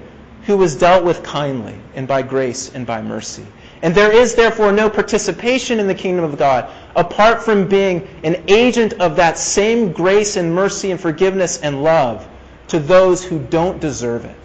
who 0.49 0.57
was 0.57 0.75
dealt 0.75 1.03
with 1.03 1.21
kindly 1.21 1.75
and 1.93 2.07
by 2.07 2.23
grace 2.23 2.73
and 2.73 2.83
by 2.83 2.99
mercy. 2.99 3.45
And 3.83 3.93
there 3.93 4.11
is 4.11 4.33
therefore 4.33 4.71
no 4.71 4.89
participation 4.89 5.79
in 5.79 5.85
the 5.85 5.93
kingdom 5.93 6.25
of 6.25 6.39
God 6.39 6.73
apart 6.95 7.43
from 7.43 7.67
being 7.67 8.07
an 8.23 8.43
agent 8.47 8.93
of 8.93 9.15
that 9.17 9.37
same 9.37 9.91
grace 9.91 10.37
and 10.37 10.55
mercy 10.55 10.89
and 10.89 10.99
forgiveness 10.99 11.59
and 11.59 11.83
love 11.83 12.27
to 12.69 12.79
those 12.79 13.23
who 13.23 13.37
don't 13.37 13.79
deserve 13.79 14.25
it, 14.25 14.35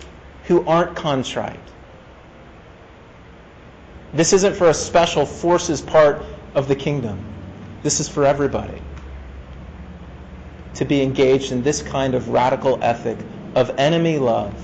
who 0.42 0.62
aren't 0.66 0.94
contrite. 0.94 1.58
This 4.12 4.34
isn't 4.34 4.56
for 4.56 4.68
a 4.68 4.74
special 4.74 5.24
forces 5.24 5.80
part 5.80 6.22
of 6.54 6.68
the 6.68 6.76
kingdom. 6.76 7.18
This 7.82 7.98
is 7.98 8.10
for 8.10 8.26
everybody 8.26 8.82
to 10.74 10.84
be 10.84 11.00
engaged 11.00 11.50
in 11.50 11.62
this 11.62 11.80
kind 11.80 12.14
of 12.14 12.28
radical 12.28 12.78
ethic 12.82 13.16
of 13.54 13.70
enemy 13.78 14.18
love 14.18 14.54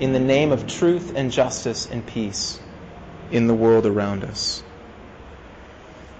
in 0.00 0.12
the 0.12 0.18
name 0.18 0.52
of 0.52 0.66
truth 0.66 1.12
and 1.14 1.30
justice 1.30 1.88
and 1.90 2.04
peace 2.06 2.60
in 3.30 3.46
the 3.46 3.54
world 3.54 3.86
around 3.86 4.24
us. 4.24 4.62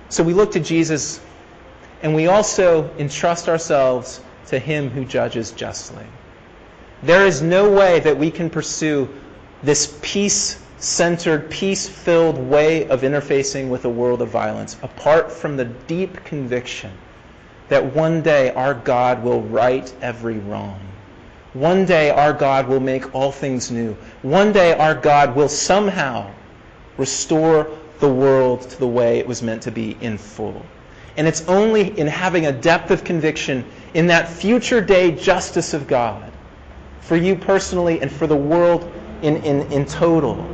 So 0.09 0.23
we 0.23 0.33
look 0.33 0.53
to 0.53 0.61
Jesus 0.61 1.21
and 2.03 2.15
we 2.15 2.27
also 2.27 2.91
entrust 2.99 3.49
ourselves 3.49 4.21
to 4.47 4.59
Him 4.59 4.91
who 4.91 5.05
judges 5.05 5.53
justly. 5.53 6.07
There 7.03 7.27
is 7.27 7.43
no 7.43 7.71
way 7.71 8.01
that 8.01 8.17
we 8.17 8.31
can 8.31 8.51
pursue 8.51 9.09
this 9.63 9.99
peace 10.03 10.61
centered, 10.79 11.51
peace 11.51 11.89
filled 11.89 12.39
way 12.39 12.87
of 12.89 13.03
interfacing 13.03 13.69
with 13.69 13.85
a 13.85 13.89
world 13.89 14.23
of 14.23 14.29
violence 14.29 14.77
apart 14.83 15.33
from 15.33 15.57
the 15.57 15.65
deep 15.65 16.25
conviction 16.25 16.93
that 17.69 17.95
one 17.95 18.23
day 18.23 18.53
our 18.55 18.75
God 18.75 19.23
will 19.23 19.41
right 19.43 19.93
every 20.03 20.39
wrong. 20.39 20.81
One 21.55 21.85
day 21.85 22.11
our 22.11 22.33
God 22.33 22.67
will 22.67 22.81
make 22.81 23.15
all 23.15 23.31
things 23.31 23.71
new. 23.71 23.97
One 24.23 24.53
day 24.53 24.75
our 24.75 24.95
God 24.95 25.37
will 25.37 25.49
somehow 25.49 26.31
restore 26.99 27.69
the 28.01 28.09
world 28.09 28.63
to 28.63 28.79
the 28.79 28.89
way 28.89 29.19
it 29.21 29.27
was 29.27 29.41
meant 29.41 29.63
to 29.63 29.71
be 29.71 29.97
in 30.01 30.19
full. 30.19 30.67
And 31.17 31.29
it's 31.29 31.47
only 31.47 31.97
in 31.99 32.09
having 32.09 32.47
a 32.47 32.53
depth 32.53 32.91
of 32.91 33.05
conviction 33.05 33.65
in 33.95 34.09
that 34.09 34.29
future 34.29 34.81
day 34.81 35.13
justice 35.13 35.75
of 35.75 35.87
God, 35.87 36.33
for 37.01 37.17
you 37.17 37.37
personally 37.37 38.01
and 38.01 38.11
for 38.11 38.27
the 38.27 38.37
world 38.37 38.91
in, 39.23 39.37
in, 39.45 39.71
in 39.71 39.85
total, 39.87 40.45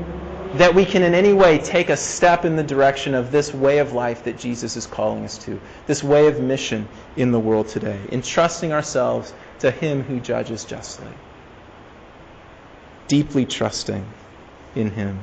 that 0.55 0.75
we 0.75 0.85
can 0.85 1.03
in 1.03 1.15
any 1.15 1.33
way 1.33 1.57
take 1.57 1.89
a 1.89 1.97
step 1.97 2.45
in 2.45 2.57
the 2.57 2.63
direction 2.63 3.15
of 3.15 3.33
this 3.33 3.55
way 3.55 3.79
of 3.79 3.95
life 3.95 4.23
that 4.25 4.39
Jesus 4.39 4.77
is 4.77 4.87
calling 4.87 5.25
us 5.25 5.39
to, 5.39 5.59
this 5.87 6.05
way 6.05 6.27
of 6.27 6.41
mission 6.41 6.87
in 7.17 7.33
the 7.33 7.41
world 7.41 7.69
today, 7.69 7.99
entrusting 8.13 8.71
ourselves 8.71 9.33
to 9.61 9.71
Him 9.71 10.03
who 10.03 10.21
judges 10.21 10.65
justly. 10.65 11.13
Deeply 13.09 13.47
trusting 13.47 14.05
in 14.75 14.91
Him. 14.91 15.19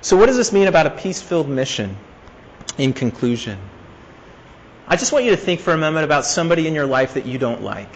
So, 0.00 0.16
what 0.16 0.26
does 0.26 0.36
this 0.36 0.52
mean 0.52 0.68
about 0.68 0.86
a 0.86 0.90
peace 0.90 1.20
filled 1.20 1.48
mission 1.48 1.96
in 2.76 2.92
conclusion? 2.92 3.58
I 4.86 4.96
just 4.96 5.12
want 5.12 5.24
you 5.24 5.32
to 5.32 5.36
think 5.36 5.60
for 5.60 5.72
a 5.72 5.76
moment 5.76 6.04
about 6.04 6.24
somebody 6.24 6.66
in 6.66 6.74
your 6.74 6.86
life 6.86 7.14
that 7.14 7.26
you 7.26 7.38
don't 7.38 7.62
like. 7.62 7.94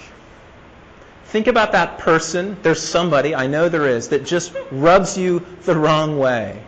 Think 1.27 1.47
about 1.47 1.73
that 1.73 1.99
person. 1.99 2.59
There's 2.63 2.83
somebody, 2.83 3.35
I 3.35 3.47
know 3.47 3.71
there 3.71 3.87
is, 3.87 4.11
that 4.11 4.27
just 4.27 4.53
rubs 4.71 5.17
you 5.17 5.43
the 5.63 5.75
wrong 5.75 6.19
way. 6.19 6.63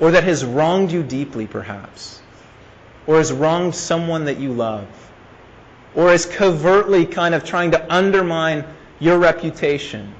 Or 0.00 0.10
that 0.10 0.24
has 0.24 0.44
wronged 0.44 0.92
you 0.92 1.02
deeply, 1.02 1.46
perhaps. 1.46 2.20
Or 3.06 3.16
has 3.16 3.32
wronged 3.32 3.74
someone 3.74 4.26
that 4.26 4.38
you 4.38 4.52
love. 4.52 4.86
Or 5.94 6.12
is 6.12 6.26
covertly 6.26 7.06
kind 7.06 7.34
of 7.34 7.44
trying 7.44 7.70
to 7.72 7.92
undermine 7.92 8.64
your 8.98 9.18
reputation 9.18 10.14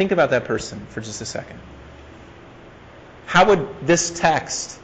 Think 0.00 0.12
about 0.12 0.30
that 0.30 0.46
person 0.46 0.80
for 0.88 1.02
just 1.02 1.20
a 1.20 1.26
second. 1.26 1.60
How 3.26 3.46
would 3.46 3.68
this 3.86 4.10
text 4.18 4.80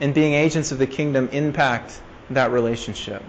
and 0.00 0.14
being 0.14 0.34
agents 0.34 0.70
of 0.70 0.78
the 0.78 0.86
kingdom 0.86 1.28
impact 1.32 2.00
that 2.30 2.52
relationship? 2.52 3.24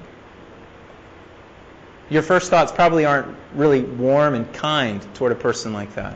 Your 2.11 2.21
first 2.21 2.51
thoughts 2.51 2.71
probably 2.71 3.03
aren't 3.03 3.35
really 3.55 3.81
warm 3.81 4.35
and 4.35 4.53
kind 4.53 5.03
toward 5.15 5.31
a 5.31 5.35
person 5.35 5.73
like 5.73 5.91
that. 5.95 6.15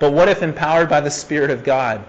But 0.00 0.12
what 0.12 0.28
if, 0.28 0.42
empowered 0.42 0.88
by 0.88 1.00
the 1.00 1.10
Spirit 1.12 1.50
of 1.52 1.62
God, 1.62 2.04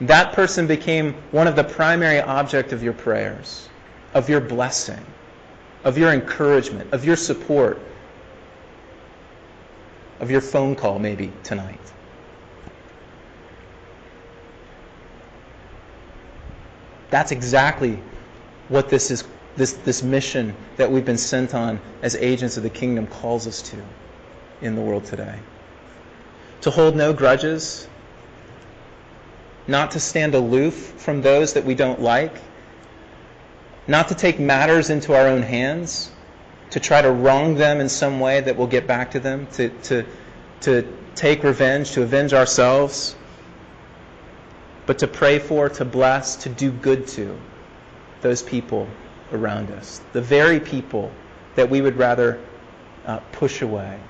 that 0.00 0.32
person 0.32 0.66
became 0.66 1.14
one 1.30 1.46
of 1.46 1.56
the 1.56 1.64
primary 1.64 2.20
object 2.20 2.72
of 2.72 2.82
your 2.82 2.92
prayers, 2.92 3.68
of 4.14 4.28
your 4.28 4.40
blessing, 4.40 5.04
of 5.84 5.98
your 5.98 6.12
encouragement, 6.12 6.92
of 6.92 7.04
your 7.04 7.16
support, 7.16 7.80
of 10.20 10.30
your 10.30 10.40
phone 10.40 10.74
call 10.74 10.98
maybe 10.98 11.32
tonight. 11.42 11.78
That's 17.10 17.32
exactly 17.32 17.98
what 18.68 18.88
this 18.88 19.10
is 19.10 19.24
this, 19.56 19.72
this 19.72 20.02
mission 20.02 20.54
that 20.76 20.90
we've 20.90 21.04
been 21.04 21.18
sent 21.18 21.54
on 21.54 21.80
as 22.02 22.14
agents 22.16 22.56
of 22.56 22.62
the 22.62 22.70
kingdom 22.70 23.06
calls 23.06 23.46
us 23.46 23.60
to 23.62 23.82
in 24.62 24.76
the 24.76 24.80
world 24.80 25.04
today. 25.04 25.38
To 26.62 26.70
hold 26.70 26.94
no 26.96 27.12
grudges, 27.12 27.88
not 29.70 29.92
to 29.92 30.00
stand 30.00 30.34
aloof 30.34 30.74
from 30.96 31.22
those 31.22 31.54
that 31.54 31.64
we 31.64 31.74
don't 31.76 32.00
like, 32.00 32.36
not 33.86 34.08
to 34.08 34.14
take 34.14 34.40
matters 34.40 34.90
into 34.90 35.14
our 35.14 35.28
own 35.28 35.42
hands, 35.42 36.10
to 36.70 36.80
try 36.80 37.00
to 37.00 37.10
wrong 37.10 37.54
them 37.54 37.80
in 37.80 37.88
some 37.88 38.18
way 38.18 38.40
that 38.40 38.56
will 38.56 38.66
get 38.66 38.86
back 38.86 39.12
to 39.12 39.20
them, 39.20 39.46
to, 39.52 39.68
to, 39.68 40.04
to 40.60 40.92
take 41.14 41.44
revenge, 41.44 41.92
to 41.92 42.02
avenge 42.02 42.32
ourselves, 42.32 43.14
but 44.86 44.98
to 44.98 45.06
pray 45.06 45.38
for, 45.38 45.68
to 45.68 45.84
bless, 45.84 46.34
to 46.36 46.48
do 46.48 46.72
good 46.72 47.06
to 47.06 47.38
those 48.22 48.42
people 48.42 48.88
around 49.32 49.70
us. 49.70 50.00
The 50.12 50.20
very 50.20 50.58
people 50.58 51.12
that 51.54 51.70
we 51.70 51.80
would 51.80 51.96
rather 51.96 52.40
uh, 53.06 53.18
push 53.32 53.62
away 53.62 54.00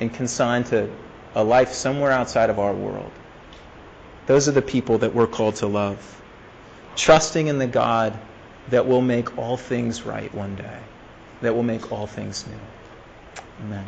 and 0.00 0.12
consign 0.12 0.64
to 0.64 0.90
a 1.34 1.44
life 1.44 1.72
somewhere 1.72 2.10
outside 2.10 2.48
of 2.48 2.58
our 2.58 2.72
world. 2.72 3.12
Those 4.26 4.48
are 4.48 4.52
the 4.52 4.62
people 4.62 4.98
that 4.98 5.14
we're 5.14 5.26
called 5.26 5.56
to 5.56 5.66
love. 5.66 6.20
Trusting 6.96 7.46
in 7.46 7.58
the 7.58 7.66
God 7.66 8.16
that 8.70 8.86
will 8.86 9.00
make 9.00 9.36
all 9.38 9.56
things 9.56 10.02
right 10.02 10.32
one 10.34 10.54
day 10.56 10.78
that 11.42 11.54
will 11.54 11.64
make 11.64 11.92
all 11.92 12.06
things 12.06 12.46
new. 12.46 13.66
Amen. 13.66 13.86